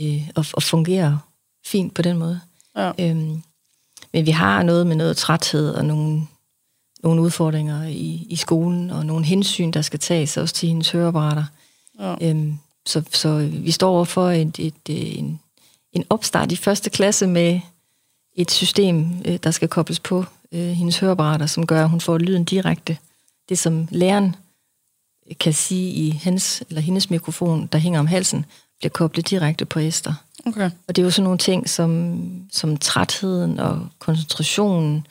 [0.02, 1.18] øh, og, og fungerer
[1.66, 2.40] fint på den måde.
[2.76, 2.92] Ja.
[3.00, 3.42] Øhm,
[4.12, 6.26] men vi har noget med noget træthed og nogle,
[7.02, 11.44] nogle udfordringer i, i skolen, og nogle hensyn, der skal tages også til hendes høreapparater.
[12.00, 12.14] Ja.
[12.20, 15.40] Øhm, så, så vi står over for et, et, et, en,
[15.92, 17.60] en opstart i første klasse med
[18.34, 22.18] et system, øh, der skal kobles på øh, hendes høreapparater, som gør, at hun får
[22.18, 22.98] lyden direkte.
[23.48, 24.36] Det, som læreren
[25.40, 28.44] kan sige i hans eller hendes mikrofon, der hænger om halsen,
[28.78, 30.14] bliver koblet direkte på Esther.
[30.46, 30.70] Okay.
[30.88, 32.18] Og det er jo sådan nogle ting som,
[32.52, 35.06] som trætheden og koncentrationen.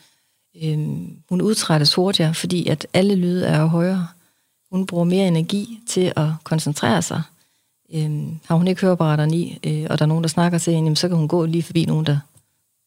[0.64, 4.08] Øhm, hun udtrættes hurtigere, fordi at alle lyde er højere.
[4.72, 7.22] Hun bruger mere energi til at koncentrere sig.
[7.94, 10.86] Øhm, har hun ikke høreapparaterne i, øh, og der er nogen, der snakker til hende,
[10.86, 12.18] jamen, så kan hun gå lige forbi nogen, der,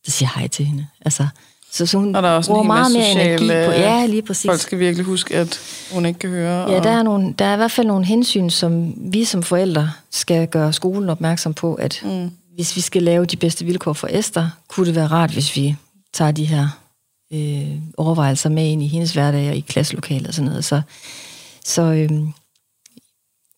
[0.04, 0.86] der siger hej til hende.
[1.00, 1.26] Altså,
[1.72, 3.72] så, så hun og der er også bruger meget mere energi på...
[3.72, 4.48] Ja, lige præcis.
[4.48, 5.60] Folk skal virkelig huske, at
[5.92, 6.70] hun ikke kan høre.
[6.70, 6.84] Ja, og...
[6.84, 10.48] der, er nogle, der er i hvert fald nogle hensyn, som vi som forældre skal
[10.48, 12.30] gøre skolen opmærksom på, at mm.
[12.54, 15.76] hvis vi skal lave de bedste vilkår for Esther, kunne det være rart, hvis vi
[16.12, 16.68] tager de her
[17.32, 20.64] øh, overvejelser med ind i hendes hverdag og i klasselokalet og sådan noget.
[20.64, 20.82] Så,
[21.64, 22.08] så øh,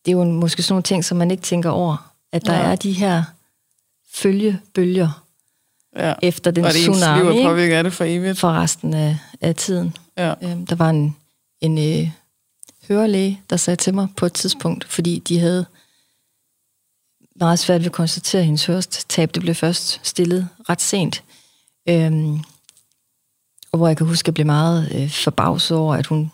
[0.05, 2.61] det er jo måske sådan nogle ting, som man ikke tænker over, at der ja.
[2.61, 3.23] er de her
[4.15, 5.25] følgebølger
[5.97, 6.15] ja.
[6.23, 7.21] efter den og det tsunami.
[7.21, 8.39] Og det liv er påvirket af det for evigt.
[8.39, 9.97] For resten af, af tiden.
[10.19, 10.35] Ja.
[10.43, 11.17] Øhm, der var en,
[11.61, 12.11] en øh,
[12.89, 15.67] hørelæge, der sagde til mig på et tidspunkt, fordi de havde
[17.37, 21.23] meget svært ved at konstatere, at hendes hørestab det blev først stillet ret sent.
[21.89, 22.41] Øhm,
[23.77, 26.31] og hvor jeg kan huske, at jeg blev meget øh, forbavset over, at hun,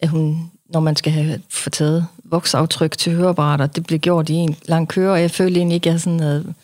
[0.00, 4.56] at hun, når man skal have fortaget voksaftryk til høreapparater, det blev gjort i en
[4.64, 6.54] lang køre, og jeg følte egentlig ikke, at jeg sådan havde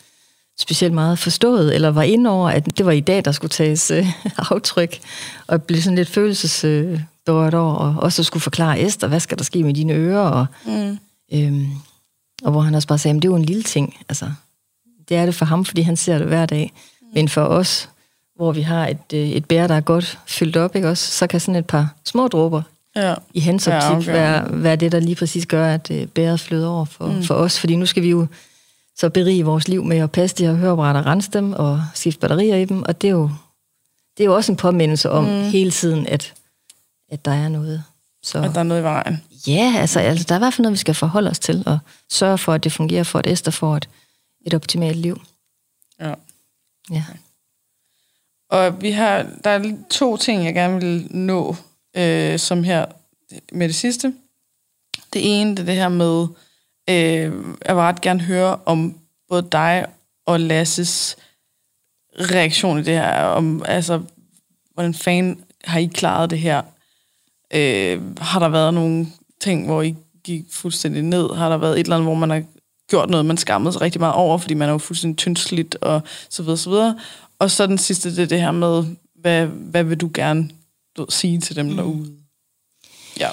[0.59, 3.91] specielt meget forstået, eller var inde over, at det var i dag, der skulle tages
[3.91, 4.07] øh,
[4.51, 4.99] aftryk,
[5.47, 9.43] og blive sådan lidt følelsesberørt øh, over, og også skulle forklare Esther, hvad skal der
[9.43, 10.97] ske med dine ører, og, mm.
[11.33, 11.67] øhm,
[12.43, 14.31] og hvor han også bare sagde, at det er jo en lille ting, altså,
[15.09, 17.07] det er det for ham, fordi han ser det hver dag, mm.
[17.13, 17.89] men for os,
[18.37, 21.27] hvor vi har et, øh, et bær, der er godt fyldt op, ikke også, så
[21.27, 22.61] kan sådan et par små dråber
[22.95, 23.15] ja.
[23.33, 24.11] i hans optik ja, okay.
[24.11, 27.23] være, være det, der lige præcis gør, at øh, bæret flyder over for, mm.
[27.23, 28.27] for os, fordi nu skal vi jo
[28.95, 32.55] så berige vores liv med at passe de her høreapparater, rense dem og skifte batterier
[32.55, 33.29] i dem, og det er jo,
[34.17, 35.29] det er jo også en påmindelse om mm.
[35.29, 36.33] hele tiden, at,
[37.11, 37.83] at der er noget.
[38.23, 39.23] Så, at der er noget i vejen.
[39.47, 41.79] Ja, altså, altså der er i hvert fald noget, vi skal forholde os til, og
[42.11, 43.89] sørge for, at det fungerer for, at Esther får et,
[44.45, 45.21] et optimalt liv.
[45.99, 46.13] Ja.
[46.91, 47.03] Ja.
[47.09, 47.19] Okay.
[48.49, 51.55] Og vi har, der er to ting, jeg gerne vil nå,
[51.97, 52.85] øh, som her
[53.51, 54.13] med det sidste.
[55.13, 56.27] Det ene, det er det her med,
[56.89, 57.33] Øh,
[57.65, 58.97] jeg vil ret gerne høre om
[59.29, 59.85] både dig
[60.25, 61.17] og Lasses
[62.19, 63.23] reaktion i det her.
[63.23, 64.01] Om, altså,
[64.73, 66.61] hvordan fan har I klaret det her?
[67.53, 69.07] Øh, har der været nogle
[69.41, 71.35] ting, hvor I gik fuldstændig ned?
[71.35, 72.43] Har der været et eller andet, hvor man har
[72.89, 76.01] gjort noget, man skammede sig rigtig meget over, fordi man er jo fuldstændig tyndsligt og
[76.29, 76.99] så videre, så videre.
[77.39, 78.85] Og så den sidste, det er det her med,
[79.15, 80.49] hvad, hvad vil du gerne
[80.97, 81.75] du, sige til dem mm.
[81.75, 82.17] derude?
[83.19, 83.29] Ja.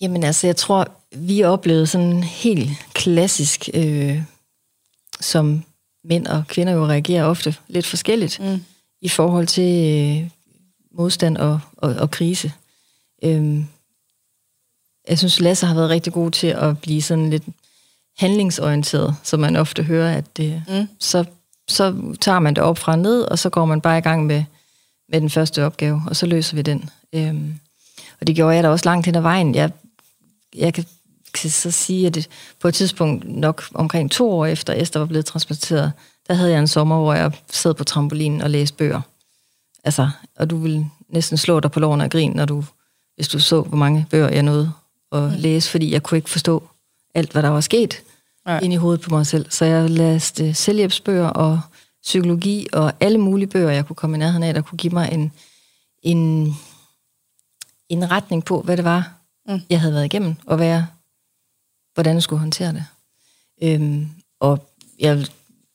[0.00, 4.22] Jamen altså, jeg tror, vi oplevede sådan helt klassisk, øh,
[5.20, 5.64] som
[6.04, 8.64] mænd og kvinder jo reagerer ofte lidt forskelligt mm.
[9.00, 10.30] i forhold til øh,
[10.92, 12.52] modstand og, og, og krise.
[13.22, 13.64] Øh,
[15.08, 17.44] jeg synes, Lasse har været rigtig god til at blive sådan lidt
[18.18, 20.88] handlingsorienteret, som man ofte hører, at det, mm.
[20.98, 21.24] så,
[21.70, 24.44] så tager man det op fra ned, og så går man bare i gang med,
[25.08, 26.90] med den første opgave, og så løser vi den.
[27.12, 27.34] Øh,
[28.20, 29.54] og det gjorde jeg da også langt hen ad vejen.
[29.54, 29.70] Jeg,
[30.56, 30.84] jeg kan
[31.32, 32.28] kan så sige, at det,
[32.60, 35.92] på et tidspunkt nok omkring to år efter Esther var blevet transporteret,
[36.28, 39.00] der havde jeg en sommer, hvor jeg sad på trampolinen og læste bøger.
[39.84, 42.64] Altså, og du ville næsten slå dig på loven af grin, når du,
[43.14, 44.72] hvis du så, hvor mange bøger jeg nåede
[45.12, 46.62] at læse, fordi jeg kunne ikke forstå
[47.14, 48.02] alt, hvad der var sket
[48.46, 48.60] Nej.
[48.62, 49.50] ind i hovedet på mig selv.
[49.50, 51.60] Så jeg læste selvhjælpsbøger og
[52.02, 55.08] psykologi og alle mulige bøger, jeg kunne komme i nærheden af, der kunne give mig
[55.12, 55.32] en,
[56.02, 56.52] en,
[57.88, 59.12] en retning på, hvad det var,
[59.48, 59.60] mm.
[59.70, 60.82] jeg havde været igennem, og hvad
[61.94, 62.84] hvordan jeg skulle håndtere det.
[63.62, 64.08] Øhm,
[64.40, 64.68] og
[64.98, 65.26] jeg,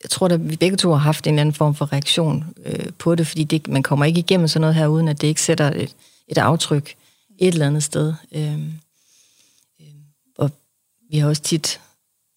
[0.03, 2.93] jeg tror, at vi begge to har haft en eller anden form for reaktion øh,
[2.99, 5.41] på det, fordi det, man kommer ikke igennem sådan noget her, uden at det ikke
[5.41, 5.95] sætter et,
[6.28, 6.95] et aftryk
[7.38, 8.13] et eller andet sted.
[8.32, 8.74] Øhm,
[9.82, 10.03] øhm,
[10.38, 10.51] og
[11.09, 11.82] vi har også tit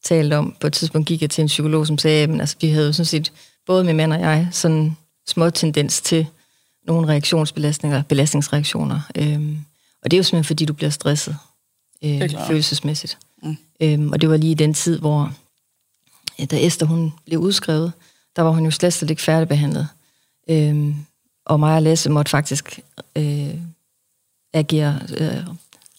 [0.05, 2.69] talt om, på et tidspunkt gik jeg til en psykolog, som sagde, at altså, vi
[2.69, 3.33] havde jo sådan set,
[3.67, 4.97] både min mand og jeg, sådan
[5.27, 6.27] små tendens til
[6.87, 9.01] nogle reaktionsbelastninger, belastningsreaktioner.
[9.17, 9.59] Øhm,
[10.03, 11.37] og det er jo simpelthen, fordi du bliver stresset
[12.05, 13.19] øh, følelsesmæssigt.
[13.43, 13.57] Mm.
[13.81, 15.33] Øhm, og det var lige i den tid, hvor
[16.51, 17.93] da Esther hun blev udskrevet,
[18.37, 19.89] der var hun jo slet, slet ikke færdigbehandlet.
[20.51, 20.95] Øhm,
[21.47, 22.81] og mig og Lasse måtte faktisk
[23.17, 23.55] øh,
[24.53, 25.47] agere øh,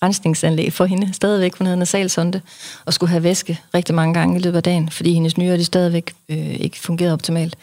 [0.03, 1.55] rensningsanlæg for hende stadigvæk.
[1.57, 2.41] Hun havde nasalsonde
[2.85, 5.65] og skulle have væske rigtig mange gange i løbet af dagen, fordi hendes nyere de
[5.65, 7.57] stadigvæk øh, ikke fungerede optimalt.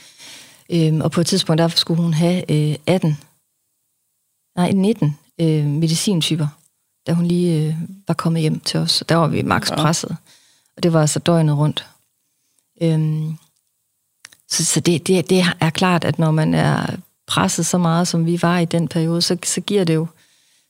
[0.72, 3.18] Øhm, og på et tidspunkt der skulle hun have øh, 18,
[4.56, 6.46] nej 19 øh, medicintyper
[7.06, 7.74] da hun lige øh,
[8.08, 9.04] var kommet hjem til os.
[9.08, 10.16] Der var vi max presset.
[10.76, 11.86] Og det var altså døgnet rundt.
[12.82, 13.36] Øhm,
[14.48, 18.26] så så det, det, det er klart, at når man er presset så meget, som
[18.26, 20.06] vi var i den periode, så, så giver det jo...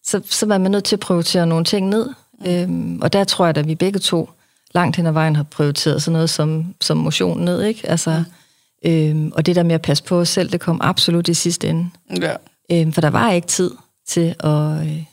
[0.07, 2.09] Så, så er man nødt til at prioritere nogle ting ned.
[2.41, 2.51] Mm.
[2.51, 4.31] Øhm, og der tror jeg, at vi begge to
[4.75, 7.89] langt hen ad vejen har prioriteret sådan noget som, som motion ned, ikke?
[7.89, 8.25] Altså,
[8.85, 8.91] mm.
[8.91, 11.69] øhm, og det der med at passe på os selv, det kom absolut i sidste
[11.69, 11.91] ende.
[12.21, 12.37] Ja.
[12.73, 13.71] Øhm, for der var ikke tid
[14.09, 14.87] til at...
[14.87, 15.05] Øh,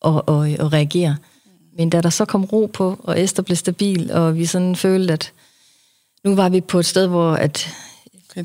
[0.00, 1.16] og, og, og reagere.
[1.78, 5.12] Men da der så kom ro på, og Esther blev stabil, og vi sådan følte,
[5.12, 5.32] at
[6.24, 7.68] nu var vi på et sted, hvor at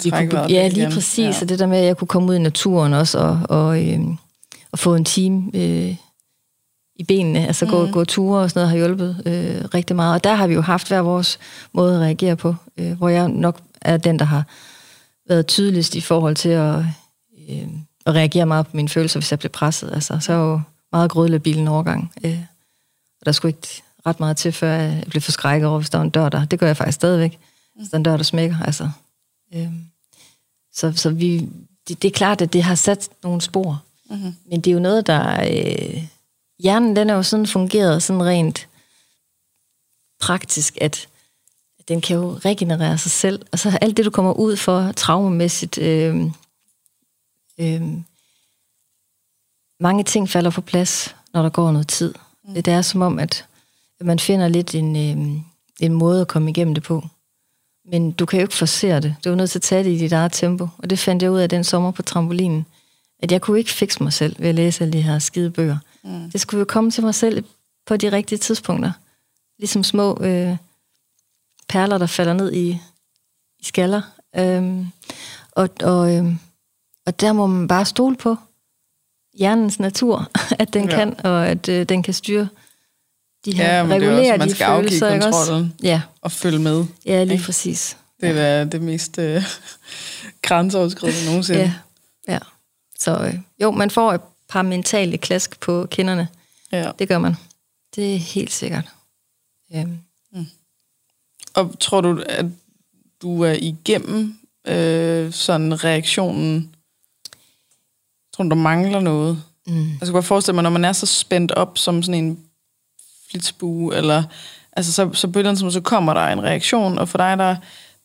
[0.03, 0.91] vi kunne, ja, lige igen.
[0.91, 1.41] præcis, ja.
[1.41, 3.99] og det der med, at jeg kunne komme ud i naturen også, og, og, øh,
[4.71, 5.95] og få en time øh,
[6.95, 7.71] i benene, altså mm.
[7.71, 10.13] gå, gå ture og sådan noget, har hjulpet øh, rigtig meget.
[10.13, 11.39] Og der har vi jo haft hver vores
[11.73, 14.43] måde at reagere på, øh, hvor jeg nok er den, der har
[15.29, 16.75] været tydeligst i forhold til at,
[17.49, 17.67] øh,
[18.05, 19.91] at reagere meget på mine følelser, hvis jeg blev presset.
[19.93, 20.61] Altså, så jo
[20.91, 22.11] meget grødlabil en overgang.
[22.23, 22.39] Øh,
[23.19, 26.05] og der skulle ikke ret meget til, før jeg blev forskrækket over, hvis der var
[26.05, 26.45] en dør der.
[26.45, 27.39] Det gør jeg faktisk stadigvæk.
[27.75, 28.57] Hvis der er en dør, der smækker.
[28.65, 28.89] Altså.
[29.55, 29.67] Øh,
[30.73, 31.49] så så vi,
[31.87, 33.83] det, det er klart, at det har sat nogle spor.
[34.09, 34.35] Mm-hmm.
[34.45, 35.41] Men det er jo noget, der...
[35.41, 36.03] Øh,
[36.59, 38.67] hjernen, den er jo sådan fungeret sådan rent
[40.19, 41.07] praktisk, at
[41.87, 43.45] den kan jo regenerere sig selv.
[43.51, 46.23] Og så alt det, du kommer ud for traumemæssigt, øh,
[47.59, 47.81] øh,
[49.79, 52.13] mange ting falder på plads, når der går noget tid.
[52.43, 52.53] Mm.
[52.53, 53.45] Det er som om, at
[54.01, 55.41] man finder lidt en, øh,
[55.79, 57.03] en måde at komme igennem det på.
[57.85, 59.15] Men du kan jo ikke forsere det.
[59.23, 60.67] Du er nødt til at tage det i dit eget tempo.
[60.77, 62.65] Og det fandt jeg ud af den sommer på trampolinen.
[63.19, 65.77] At jeg kunne ikke fikse mig selv ved at læse alle de her skide bøger.
[66.03, 66.31] Mm.
[66.31, 67.43] Det skulle jo komme til mig selv
[67.85, 68.91] på de rigtige tidspunkter.
[69.57, 70.57] Ligesom små øh,
[71.69, 72.69] perler, der falder ned i,
[73.59, 74.01] i skaller.
[74.35, 74.87] Øhm,
[75.51, 76.25] og, og, øh,
[77.05, 78.35] og der må man bare stole på,
[79.37, 80.95] hjernens natur, at den ja.
[80.95, 82.47] kan, og at øh, den kan styre
[83.45, 85.13] de her, ja, regulere det er også, man skal følelser.
[85.13, 85.69] Ikke også?
[85.83, 86.01] Ja.
[86.21, 86.85] og følge med.
[87.05, 87.45] Ja, lige ikke?
[87.45, 87.97] præcis.
[88.21, 88.65] Det er ja.
[88.65, 89.43] det mest øh,
[90.47, 91.73] grænseoverskridende nogensinde.
[92.27, 92.39] Ja, ja.
[92.99, 96.27] Så øh, jo, man får et par mentale klask på kinderne.
[96.71, 96.91] Ja.
[96.99, 97.35] Det gør man.
[97.95, 98.89] Det er helt sikkert.
[99.71, 99.85] Ja.
[100.31, 100.45] Mm.
[101.53, 102.45] Og tror du, at
[103.21, 106.75] du er igennem øh, sådan reaktionen
[108.39, 109.43] Tror du, der mangler noget?
[109.67, 109.73] Mm.
[109.73, 112.39] Altså, jeg kan godt forestille mig, når man er så spændt op som sådan en
[113.29, 114.23] flitsbue, eller
[114.73, 117.55] altså, så, så på et så kommer der en reaktion, og for dig, der,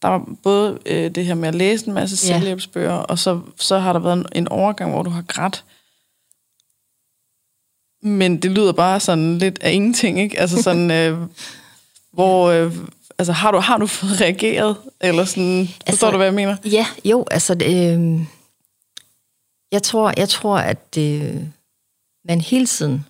[0.04, 2.32] der var både øh, det her med at læse en masse ja.
[2.32, 5.64] selvhjælpsbøger, og så, så har der været en, en overgang, hvor du har grædt.
[8.02, 10.40] Men det lyder bare sådan lidt af ingenting, ikke?
[10.40, 11.18] Altså sådan, øh,
[12.16, 12.50] hvor...
[12.50, 12.72] Øh,
[13.18, 14.76] altså, har du, har du fået reageret?
[15.00, 16.56] Eller sådan, altså, forstår du, hvad jeg mener?
[16.64, 17.56] Ja, jo, altså...
[17.64, 18.26] Øh
[19.74, 21.36] jeg tror, jeg tror at øh,
[22.24, 23.04] man hele tiden,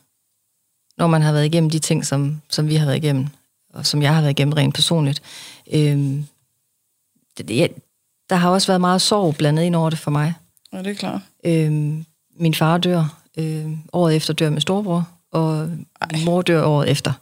[0.99, 3.27] når man har været igennem de ting, som, som vi har været igennem,
[3.73, 5.23] og som jeg har været igennem rent personligt,
[5.73, 6.23] øh,
[7.39, 7.71] det, det,
[8.31, 10.35] der har også været meget sorg blandet ind over det for mig.
[10.73, 11.21] Ja, det er klart.
[11.45, 11.73] Øh,
[12.41, 15.61] min far dør øh, året efter dør med storebror, og
[16.01, 16.09] Ej.
[16.13, 17.13] min mor dør året efter.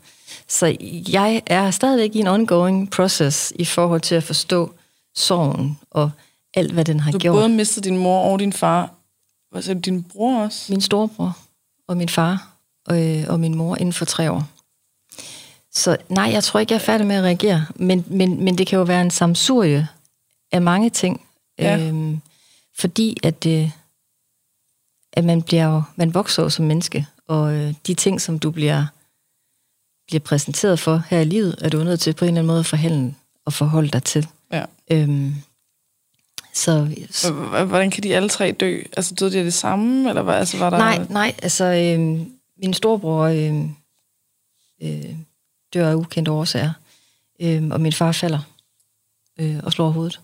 [0.49, 0.77] Så
[1.13, 4.75] jeg er stadigvæk i en ongoing process i forhold til at forstå
[5.15, 6.11] sorgen og
[6.55, 7.35] alt, hvad den har du gjort.
[7.35, 8.91] Du både mistet din mor og din far
[9.53, 10.73] hvad sagde din bror også?
[10.73, 11.39] Min storebror
[11.89, 12.49] og min far
[12.87, 14.45] og, øh, og min mor inden for tre år.
[15.73, 17.67] Så nej, jeg tror ikke, jeg er færdig med at reagere.
[17.75, 19.89] Men, men, men det kan jo være en samsurie
[20.53, 21.27] af mange ting.
[21.59, 21.79] Ja.
[21.79, 22.21] Øhm,
[22.79, 23.71] fordi at, øh,
[25.13, 28.51] at man bliver jo, man vokser jo som menneske, og øh, de ting, som du
[28.51, 28.87] bliver,
[30.07, 32.61] bliver præsenteret for her i livet, er du nødt til på en eller anden måde
[32.61, 34.29] at forhandle og forholde dig til.
[34.53, 34.65] Ja.
[34.91, 35.35] Øhm,
[36.55, 38.83] så, h- Hvordan kan de alle tre dø?
[38.97, 40.35] Altså døde de af det samme, eller hvad?
[40.35, 40.79] Altså, var der...
[40.79, 42.27] Nej, nej, altså øh,
[42.57, 43.65] min storebror øh,
[44.83, 45.17] øh,
[45.75, 46.73] dør af ukendte årsager,
[47.41, 48.41] øh, og min far falder
[49.41, 50.21] øh, og slår hovedet.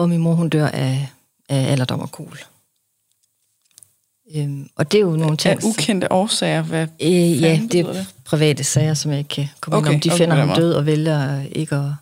[0.00, 1.08] Og min mor, hun dør af,
[1.48, 2.38] af alderdom og kol.
[4.34, 5.54] Øh, og det er jo nogle ting...
[5.54, 8.14] Af ukendte årsager, hvad Øh, ja, det er det?
[8.24, 10.00] private sager, som jeg ikke kan komme okay, Okay, ind om.
[10.00, 11.92] De okay, finder ham død og vælger ikke at,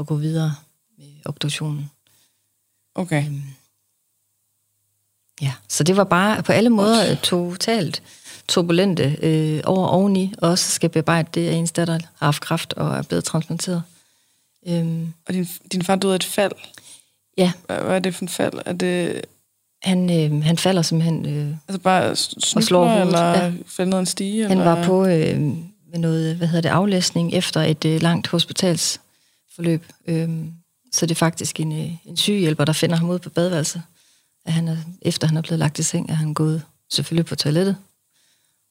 [0.00, 0.54] at gå videre
[0.98, 1.90] med obduktionen.
[2.94, 3.24] Okay.
[5.42, 8.02] Ja, så det var bare på alle måder totalt
[8.48, 12.72] turbulente øh, over oveni, og også skal bearbejde det, at ens datter har haft kræft
[12.72, 13.82] og er blevet transplanteret.
[14.66, 16.52] Øhm, Og din, din far døde af et fald.
[17.38, 18.52] Ja, Hvad, hvad er det for et fald?
[18.66, 19.20] Er det
[19.82, 21.26] han, øh, han falder simpelthen...
[21.26, 23.52] Øh, altså bare snubler, slår hovedet, eller ja.
[23.66, 24.48] falder ned en stige?
[24.48, 24.64] han eller?
[24.74, 25.40] var på øh,
[25.90, 29.84] med noget, hvad hedder det, aflæsning efter et øh, langt hospitalsforløb.
[30.06, 30.52] Øhm,
[30.92, 33.82] så det er faktisk en, øh, en sygehjælper, der finder ham ude på badeværelset.
[34.46, 36.62] At han er, efter han er blevet lagt i seng, er han gået
[36.92, 37.76] selvfølgelig på toilettet.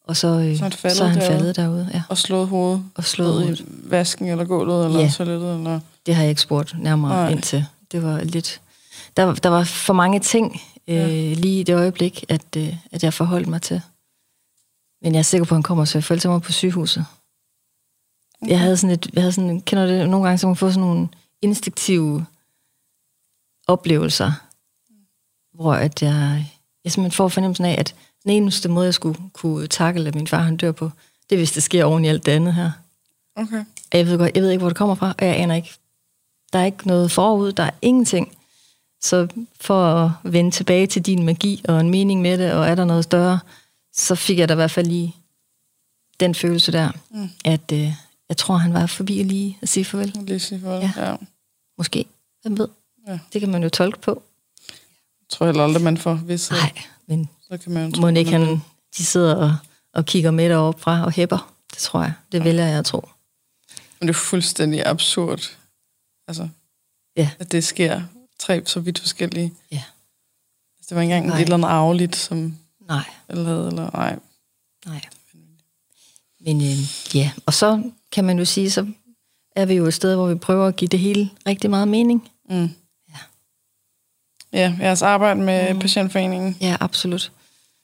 [0.08, 1.32] Og så, øh, Så han faldet så er han derude?
[1.38, 1.90] faldet derude.
[1.94, 3.60] Ja, Og slået hovedet og slået hovedet.
[3.60, 5.10] i vasken eller gulvet eller Ja.
[5.10, 5.56] toilettet?
[5.58, 5.80] Eller?
[6.06, 7.10] Det har jeg ikke spurgt nærmere.
[7.14, 7.30] Nej.
[7.30, 7.66] ind til.
[7.94, 8.62] Det var lidt...
[9.18, 11.34] Der, var- der var for mange ting øh, Ja.
[11.34, 13.82] lige i det øjeblik, at, øh, at jeg forholdt mig til.
[15.02, 17.06] Men jeg er sikker på, at han kommer, så jeg følte mig på sygehuset.
[18.42, 18.52] Okay.
[18.52, 19.10] Jeg havde sådan et...
[19.14, 21.08] Jeg havde sådan, kender det nogle gange, så man får sådan nogle
[21.42, 22.26] instinktive
[23.68, 24.32] oplevelser,
[25.54, 26.46] hvor at jeg,
[26.84, 30.28] jeg simpelthen får fornemmelsen af, at den eneste måde, jeg skulle kunne takle, at min
[30.28, 30.92] far han dør på,
[31.30, 32.72] det er, hvis det sker oven i alt det andet her.
[33.36, 33.66] Okay.
[33.94, 35.74] Jeg ved, godt, jeg ved ikke, hvor det kommer fra, og jeg aner ikke.
[36.54, 38.38] Der er ikke noget forud, der er ingenting.
[39.02, 39.28] Så
[39.62, 42.86] for at vende tilbage til din magi og en mening med det, og er der
[42.86, 43.40] noget større,
[43.94, 45.16] så fik jeg da i hvert fald lige
[46.20, 47.30] den følelse der, mm.
[47.46, 47.94] at øh,
[48.30, 50.14] jeg tror, han var forbi lige at sige farvel.
[50.22, 50.82] Lige sige farvel.
[50.82, 50.92] Ja.
[50.98, 51.10] Ja.
[51.10, 51.16] ja.
[51.78, 52.06] Måske.
[52.42, 52.68] Hvem ved?
[53.08, 53.20] Ja.
[53.34, 54.24] Det kan man jo tolke på.
[55.22, 56.52] Jeg tror heller aldrig, man får vidst.
[56.52, 56.72] Nej,
[57.08, 58.62] men Så kan man jo må ikke han,
[58.98, 59.56] de sidder og,
[59.94, 61.54] og kigger med deroppe fra og hæpper.
[61.72, 62.14] Det tror jeg.
[62.32, 63.10] Det vælger jeg at tro.
[64.00, 65.58] Men det er fuldstændig absurd.
[66.28, 66.50] Altså,
[67.18, 67.30] Ja.
[67.40, 68.02] at det sker
[68.40, 69.54] tre så vidt forskellige.
[69.72, 69.84] Ja.
[70.78, 71.38] Altså, det var ikke engang Nej.
[71.38, 72.58] et eller andet arveligt, som
[72.88, 73.04] Nej.
[73.30, 74.20] eller havde, eller nej.
[74.86, 75.02] Nej.
[76.40, 78.88] Men øh, ja, og så kan man jo sige, så
[79.56, 82.30] er vi jo et sted, hvor vi prøver at give det hele rigtig meget mening.
[82.50, 82.70] Mm.
[83.10, 83.18] Ja.
[84.54, 85.80] Ja, jeres arbejde med mm.
[85.80, 86.58] patientforeningen.
[86.62, 87.32] Ja, absolut.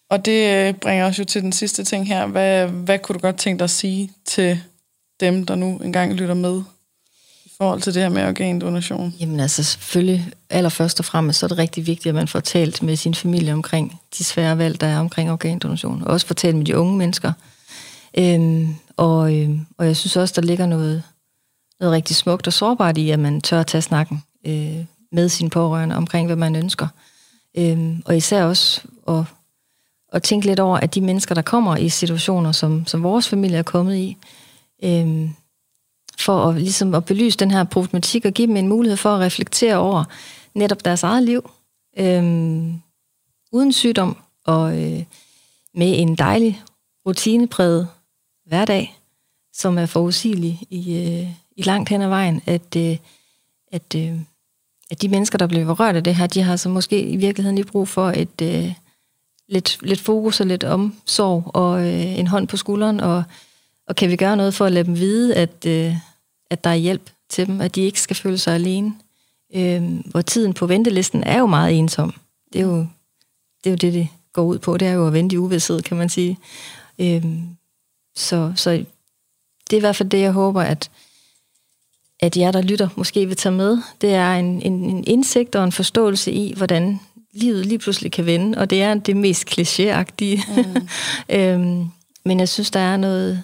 [0.09, 2.27] Og det øh, bringer os jo til den sidste ting her.
[2.27, 4.61] Hvad, hvad kunne du godt tænke dig at sige til
[5.19, 6.63] dem, der nu engang lytter med
[7.61, 9.13] forhold til det her med organdonation?
[9.19, 12.83] Jamen altså selvfølgelig, allerførst og fremmest, så er det rigtig vigtigt, at man får talt
[12.83, 16.03] med sin familie omkring de svære valg, der er omkring organdonation.
[16.03, 17.33] Og også får talt med de unge mennesker.
[18.17, 21.03] Øhm, og, øhm, og jeg synes også, der ligger noget,
[21.79, 25.49] noget rigtig smukt og sårbart i, at man tør at tage snakken øh, med sine
[25.49, 26.87] pårørende omkring, hvad man ønsker.
[27.57, 29.23] Øhm, og især også at,
[30.13, 33.57] at tænke lidt over, at de mennesker, der kommer i situationer, som, som vores familie
[33.57, 34.17] er kommet i,
[34.83, 35.29] øhm,
[36.19, 39.19] for at, ligesom at belyse den her problematik og give dem en mulighed for at
[39.19, 40.03] reflektere over
[40.53, 41.49] netop deres eget liv,
[41.99, 42.81] øhm,
[43.51, 45.03] uden sygdom og øh,
[45.73, 46.61] med en dejlig
[47.05, 47.87] rutinepræget
[48.45, 48.99] hverdag,
[49.53, 52.97] som er forudsigelig i, øh, i langt hen ad vejen, at, øh,
[53.71, 54.19] at, øh,
[54.91, 57.55] at de mennesker, der bliver berørt af det her, de har så måske i virkeligheden
[57.55, 58.73] lige brug for et øh,
[59.49, 63.23] lidt, lidt fokus og lidt omsorg og øh, en hånd på skulderen, og,
[63.87, 65.95] og kan vi gøre noget for at lade dem vide, at, øh,
[66.49, 68.93] at der er hjælp til dem, at de ikke skal føle sig alene.
[69.55, 72.13] Øh, hvor tiden på ventelisten er jo meget ensom.
[72.53, 72.87] Det er jo
[73.63, 74.77] det, er jo det, det går ud på.
[74.77, 76.39] Det er jo at vente i uvidshed, kan man sige.
[76.99, 77.25] Øh,
[78.15, 78.71] så, så
[79.69, 80.91] det er i hvert fald det, jeg håber, at,
[82.19, 83.77] at jer, der lytter, måske vil tage med.
[84.01, 86.99] Det er en, en, en indsigt og en forståelse i, hvordan
[87.33, 90.41] livet lige pludselig kan vende, og det er det mest klichéagtige.
[90.55, 90.87] Mm.
[91.35, 91.89] øhm,
[92.25, 93.43] men jeg synes, der er noget,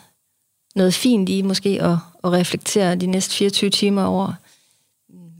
[0.76, 4.34] noget fint i måske at, at reflektere de næste 24 timer over,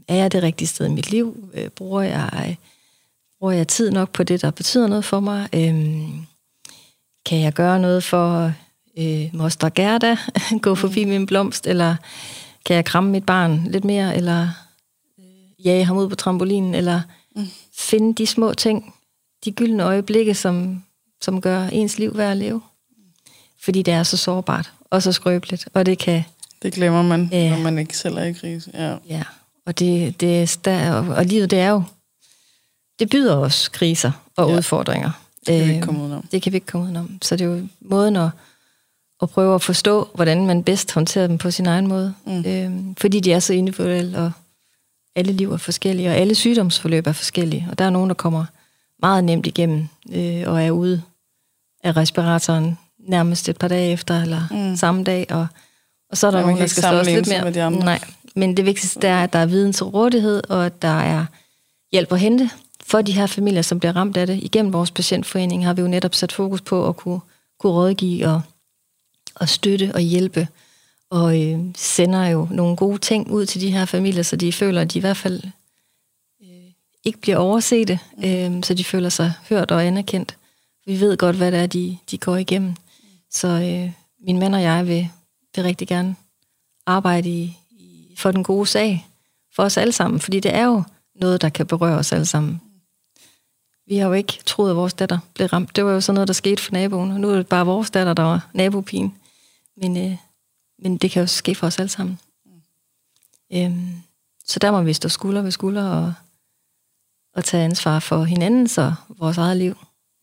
[0.08, 1.50] er jeg det rigtige sted i mit liv?
[1.54, 2.56] Øh, Bruger jeg,
[3.38, 5.48] bruger jeg tid nok på det, der betyder noget for mig?
[5.52, 6.26] Øhm,
[7.26, 8.52] kan jeg gøre noget for
[8.98, 10.16] øh, moster Gerda,
[10.62, 11.96] gå forbi min blomst, eller
[12.64, 14.48] kan jeg kramme mit barn lidt mere, eller
[15.18, 17.00] øh, jage ham ud på trampolinen, eller
[17.36, 17.48] mm.
[17.72, 18.94] finde de små ting,
[19.44, 20.82] de gyldne øjeblikke, som,
[21.20, 22.60] som gør ens liv værd at leve.
[23.60, 26.24] Fordi det er så sårbart og så skrøbeligt, og det kan
[26.62, 27.50] Det glemmer man, Ja.
[27.50, 28.70] når man ikke selv er i krise.
[28.74, 28.96] Ja.
[29.08, 29.22] Ja,
[29.66, 31.82] og, det, det, er sta- og, livet, det er jo,
[32.98, 34.56] det byder os kriser og Ja.
[34.56, 35.10] udfordringer.
[35.46, 36.26] Det kan vi ikke Øh, komme udenom.
[36.32, 37.18] Det kan vi ikke komme udenom.
[37.22, 38.28] Så det er jo måden at,
[39.22, 42.14] at prøve at forstå, hvordan man bedst håndterer dem på sin egen måde.
[42.26, 42.44] Mm.
[42.46, 44.32] Øhm, fordi de er så individuelle, og
[45.16, 47.66] alle liv er forskellige, og alle sygdomsforløb er forskellige.
[47.70, 48.44] Og der er nogen, der kommer
[48.98, 51.02] meget nemt igennem, øh, og er ude
[51.84, 52.78] af respiratoren
[53.08, 54.56] nærmest et par dage efter, eller Mm.
[54.56, 54.76] mm.
[54.76, 55.46] samme dag, og,
[56.10, 57.44] og så er der Ja, nogen, der skal slås lidt mere.
[57.44, 57.84] med de andre.
[57.84, 58.00] Nej,
[58.36, 61.26] men det vigtigste er, at der er viden til rådighed, og at der er
[61.92, 62.50] hjælp at hente
[62.86, 64.42] for de her familier, som bliver ramt af det.
[64.42, 67.20] Igennem vores patientforening har vi jo netop sat fokus på at kunne,
[67.58, 68.40] kunne rådgive og,
[69.34, 70.48] og støtte og hjælpe,
[71.10, 74.80] og øh, sender jo nogle gode ting ud til de her familier, så de føler,
[74.80, 75.42] at de i hvert fald
[76.42, 76.48] øh,
[77.04, 80.36] ikke bliver overset, øh, så de føler sig hørt og anerkendt.
[80.86, 82.76] Vi ved godt, hvad det er, de, de går igennem.
[83.36, 83.92] Så øh,
[84.26, 85.08] min mand og jeg vil,
[85.54, 86.16] vil rigtig gerne
[86.86, 89.06] arbejde i, i, for den gode sag,
[89.54, 90.82] for os alle sammen, fordi det er jo
[91.14, 92.60] noget, der kan berøre os alle sammen.
[93.86, 95.76] Vi har jo ikke troet, at vores datter blev ramt.
[95.76, 97.90] Det var jo sådan noget, der skete for naboen, og nu er det bare vores
[97.90, 99.14] datter, der var nabopigen.
[99.76, 100.16] Men, øh,
[100.78, 102.18] men det kan jo ske for os alle sammen.
[103.52, 104.02] Øhm,
[104.44, 106.14] så der må vi stå skulder ved skulder og,
[107.34, 109.76] og tage ansvar for hinandens og vores eget liv.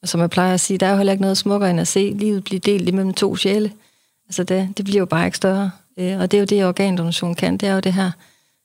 [0.04, 1.88] Og som jeg plejer at sige, der er jo heller ikke noget smukkere end at
[1.88, 3.74] se livet blive delt imellem to sjæle.
[4.26, 5.72] Altså det, det bliver jo bare ikke større.
[5.97, 7.58] Øh, og det er jo det, organdonation kan.
[7.58, 8.12] Det er jo det her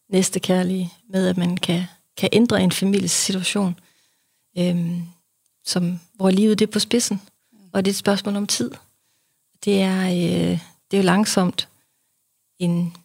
[0.09, 1.82] næste kærlige med, at man kan,
[2.16, 3.80] kan ændre en families situation,
[4.59, 5.03] øhm,
[5.64, 7.22] som, hvor livet det er på spidsen.
[7.72, 8.70] Og det er et spørgsmål om tid.
[9.64, 10.59] Det er, øh,
[10.91, 11.68] det er jo langsomt
[12.59, 12.97] en,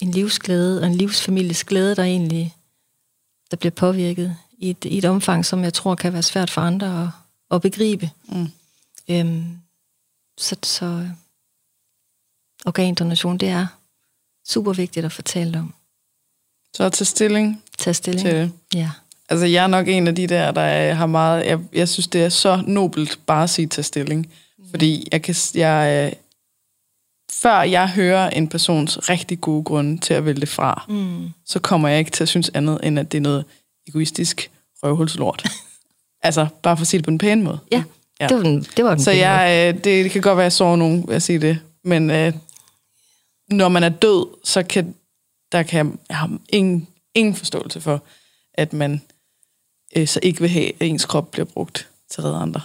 [0.00, 2.54] en livsglæde og en livsfamilies glæde, der egentlig
[3.50, 6.60] der bliver påvirket i et, i et omfang, som jeg tror kan være svært for
[6.60, 7.08] andre at,
[7.50, 8.10] at begribe.
[8.28, 8.46] Mm.
[9.10, 9.44] Øhm,
[10.38, 11.08] så, så
[12.66, 13.66] organdonation, det er
[14.48, 15.74] super vigtigt at fortælle om.
[16.76, 18.26] Så at tage stilling Tag stilling.
[18.26, 18.52] til det.
[18.74, 18.90] Ja.
[19.28, 21.46] Altså, jeg er nok en af de der, der har meget...
[21.46, 24.32] Jeg, jeg synes, det er så nobelt bare at sige tage stilling.
[24.70, 25.34] Fordi jeg kan...
[25.54, 26.18] Jeg, øh,
[27.32, 31.30] før jeg hører en persons rigtig gode grunde til at vælge det fra, Mm.
[31.46, 33.44] så kommer jeg ikke til at synes andet, end at det er noget
[33.88, 34.50] egoistisk
[34.82, 35.44] røvhulslort.
[36.22, 37.58] altså, bare for at sige det på en pæn måde.
[37.72, 37.84] Ja, Ja.
[38.24, 38.28] ja.
[38.28, 40.50] Det, var den, det var den Så jeg, øh, det, det kan godt være, at
[40.50, 41.58] jeg sover nogen at sige det.
[41.84, 42.32] Men øh,
[43.48, 44.94] når man er død, så kan
[45.52, 48.02] der kan jeg har ingen, ingen forståelse for,
[48.54, 49.02] at man
[49.96, 52.60] øh, så ikke vil have, at ens krop bliver brugt til at redde andre.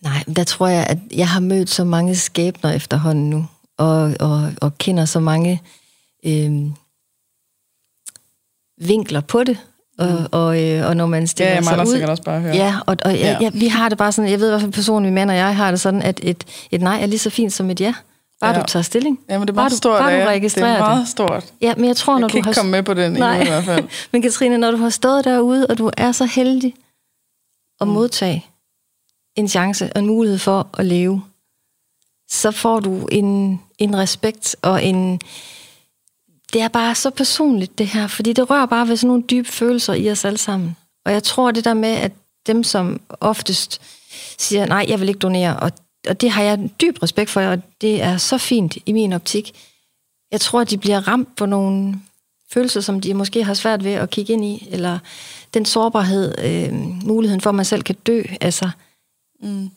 [0.00, 3.46] Nej, men der tror jeg, at jeg har mødt så mange skæbner efterhånden nu,
[3.78, 5.62] og, og, og kender så mange
[6.26, 6.70] øh,
[8.78, 9.58] vinkler på det.
[9.98, 10.26] Og, mm.
[10.32, 11.86] og, øh, og når man stiller er jeg sig ud...
[11.86, 12.54] sikkert også bare høre.
[12.56, 13.18] Ja, og, og ja.
[13.30, 13.38] Ja.
[13.40, 15.36] Ja, vi har det bare sådan, jeg ved i hvert fald personen, min mand og
[15.36, 17.94] jeg har det sådan, at et, et nej er lige så fint som et ja.
[18.40, 18.56] Bare Ja.
[18.56, 18.62] ja.
[18.62, 19.20] du tager stilling.
[19.30, 19.98] Jamen, det er Bare meget du- stort.
[20.00, 21.44] bare du registrerer det er meget stort.
[21.60, 22.54] Ja, men jeg tror, når Jeg kan du ikke har...
[22.62, 23.30] komme med på den Nej.
[23.38, 23.84] endnu i hvert fald.
[24.12, 26.74] Men Katrine, når du har stået derude, og du er så heldig
[27.80, 28.46] at modtage
[29.36, 31.22] en chance og en mulighed for at leve,
[32.30, 35.20] så får du en, en respekt og en...
[36.52, 39.48] Det er bare så personligt, det her, fordi det rører bare ved sådan nogle dybe
[39.48, 40.76] følelser i os alle sammen.
[41.04, 42.12] Og jeg tror, det der med, at
[42.46, 43.80] dem, som oftest
[44.38, 45.72] siger, nej, jeg vil ikke donere, og,
[46.08, 49.12] og det har jeg en dyb respekt for, og det er så fint i min
[49.12, 49.60] optik.
[50.32, 52.00] Jeg tror, at de bliver ramt på nogle
[52.52, 54.98] følelser, som de måske har svært ved at kigge ind i, eller
[55.54, 56.74] den sårbarhed, øh,
[57.06, 58.22] muligheden for, at man selv kan dø.
[58.40, 58.70] Altså,
[59.42, 59.70] mm.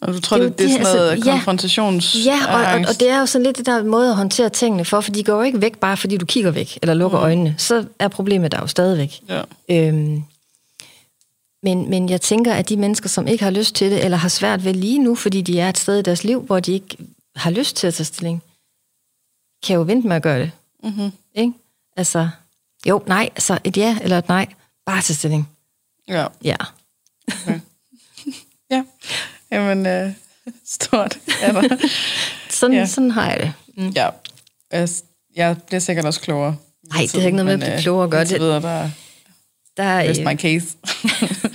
[0.00, 2.16] Og du tror, Det det, det, er sådan noget altså, konfrontations...
[2.24, 4.84] ja, og, og, og det er jo sådan lidt det der måde at håndtere tingene
[4.84, 7.24] for, for de går jo ikke væk, bare fordi du kigger væk, eller lukker mm.
[7.24, 7.54] øjnene.
[7.58, 9.20] Så er problemet der jo stadigvæk.
[9.28, 9.42] Ja.
[9.70, 10.22] Øhm,
[11.62, 14.28] men, men jeg tænker, at de mennesker, som ikke har lyst til det, eller har
[14.28, 16.96] svært ved lige nu, fordi de er et sted i deres liv, hvor de ikke
[17.36, 18.42] har lyst til at tage stilling,
[19.66, 20.50] kan jo vente med at gøre det.
[20.84, 21.12] Mm-hmm.
[21.34, 21.52] Ikke?
[21.96, 22.28] Altså,
[22.88, 24.46] jo, nej, altså et ja eller et nej,
[24.86, 25.48] bare til stilling.
[26.08, 26.26] ja.
[26.44, 26.56] Ja.
[27.46, 27.60] Ja.
[29.52, 30.12] Jamen, øh,
[30.66, 31.76] stort der.
[32.50, 32.86] Sådan, Ja.
[32.86, 33.52] sådan har jeg det.
[33.76, 33.88] Mm.
[33.88, 34.08] ja.
[35.36, 36.56] Jeg, bliver sikkert også klogere.
[36.92, 38.24] Nej, det har ikke noget med at blive klogere at gøre.
[38.24, 38.90] Det videre, der
[39.76, 40.66] Der er, rest øh, my case.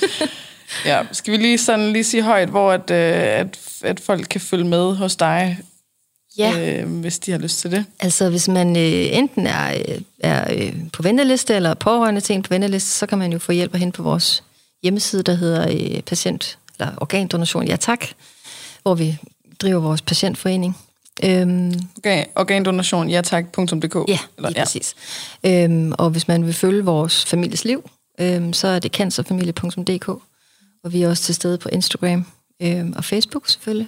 [0.89, 4.42] ja, skal vi lige sådan lige sige højt, hvor at, øh, at, at folk kan
[4.42, 5.60] følge med hos dig,
[6.38, 7.86] ja, øh, hvis de har lyst til det.
[8.00, 12.44] altså hvis man øh, enten er, øh, er øh, på venteliste, eller pårørende til en
[12.44, 14.44] på venteliste, så kan man jo få hjælp hen på vores
[14.84, 18.05] hjemmeside, der hedder øh, patient, eller organdonation, ja tak,
[18.82, 19.17] hvor vi
[19.59, 20.77] driver vores patientforening.
[21.23, 23.95] Øhm, Okay, organdonation, ja tak.dk.
[24.07, 24.95] Ja, lige præcis.
[25.45, 30.09] Øhm, og hvis man vil følge vores families liv, øhm, så er det cancerfamilie.dk.
[30.84, 32.25] Og vi er også til stede på Instagram
[32.61, 33.88] øhm, og Facebook selvfølgelig.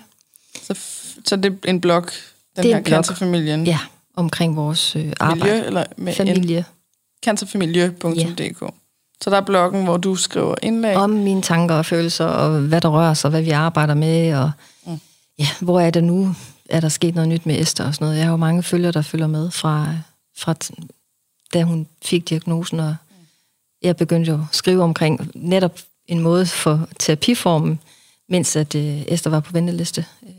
[0.62, 0.80] Så,
[1.26, 2.04] så det er en blog.
[2.56, 3.68] Den Det er her cancerfamilien.
[3.68, 3.80] Ja,
[4.16, 5.52] omkring vores øh, arbejde.
[5.54, 6.66] Miljø, eller med Familie.
[7.26, 8.74] Cancerfamilie.dk.
[9.24, 10.96] Så der er bloggen, hvor du skriver indlæg.
[10.96, 14.52] Om mine tanker og følelser, og hvad der rører sig, hvad vi arbejder med, og
[14.86, 15.00] mm.
[15.40, 16.36] ja, hvor er det nu?
[16.70, 18.18] Er der sket noget nyt med Esther og sådan noget?
[18.18, 19.96] Jeg har jo mange følgere, der følger med fra,
[20.38, 20.56] fra
[21.54, 22.96] da hun fik diagnosen, og
[23.82, 27.80] jeg begyndte jo at skrive omkring netop en måde for terapiformen,
[28.30, 30.06] mens at øh, Esther var på venteliste.
[30.24, 30.30] Øh,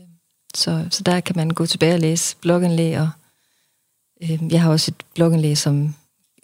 [0.55, 3.09] Så, så der kan man gå tilbage og læse blogindlæg, og
[4.23, 5.95] øh, jeg har også et blogindlæg, som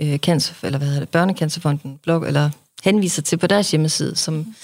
[0.02, 2.50] øh, cancer, eller hvad hedder det, Børnecancerfonden blog, eller
[2.84, 4.56] henviser til på deres hjemmeside, som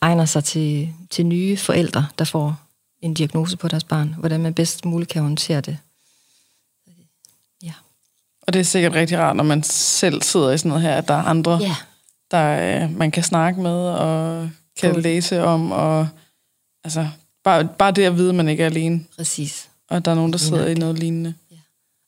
[0.00, 2.60] egner sig til, til nye forældre, der får
[3.02, 5.78] en diagnose på deres barn, hvordan man bedst muligt kan håndtere det.
[7.62, 7.72] Ja.
[8.42, 11.08] Og det er sikkert rigtig rart, når man selv sidder i sådan noget her, at
[11.08, 11.76] der er andre, Ja.
[12.30, 14.48] der øh, man kan snakke med og
[14.80, 15.02] kan Cool.
[15.02, 15.72] læse om.
[15.72, 16.08] Og,
[16.84, 17.08] altså,
[17.44, 19.04] bare, bare det at vide, at man ikke er alene.
[19.16, 19.68] Præcis.
[19.90, 21.34] Og der er nogen, der sidder i noget lignende.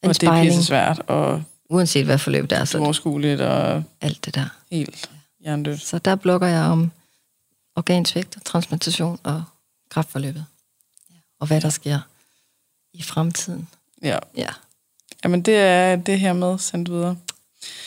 [0.03, 3.41] En og det er pisse svært og uanset hvad forløb det er, så er uoverskueligt
[3.41, 4.45] og alt det der.
[4.71, 5.11] helt
[5.41, 5.81] hjernedødt.
[5.81, 6.91] Så der blogger jeg om
[7.77, 9.45] organsvægt, transplantation og
[9.91, 10.45] kræftforløbet.
[11.11, 11.14] Ja.
[11.41, 11.99] Og hvad der sker
[12.93, 13.68] i fremtiden.
[14.03, 14.18] Ja.
[14.37, 14.49] Ja.
[15.25, 17.16] Jamen, det er det her med sendt videre.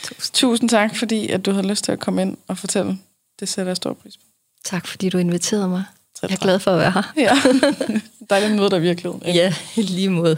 [0.03, 0.33] Tusind.
[0.33, 2.97] Tusind tak, fordi at du havde lyst til at komme ind og fortælle.
[3.39, 4.23] Det sætter jeg stor pris på.
[4.63, 5.83] Tak fordi du inviterede mig.
[6.19, 6.41] Selv Jeg er tak.
[6.43, 7.03] glad for at være her.
[7.17, 7.35] Ja,
[8.29, 9.35] dejligt at møde dig i virkeligheden.
[9.35, 10.37] Ja, lige måde.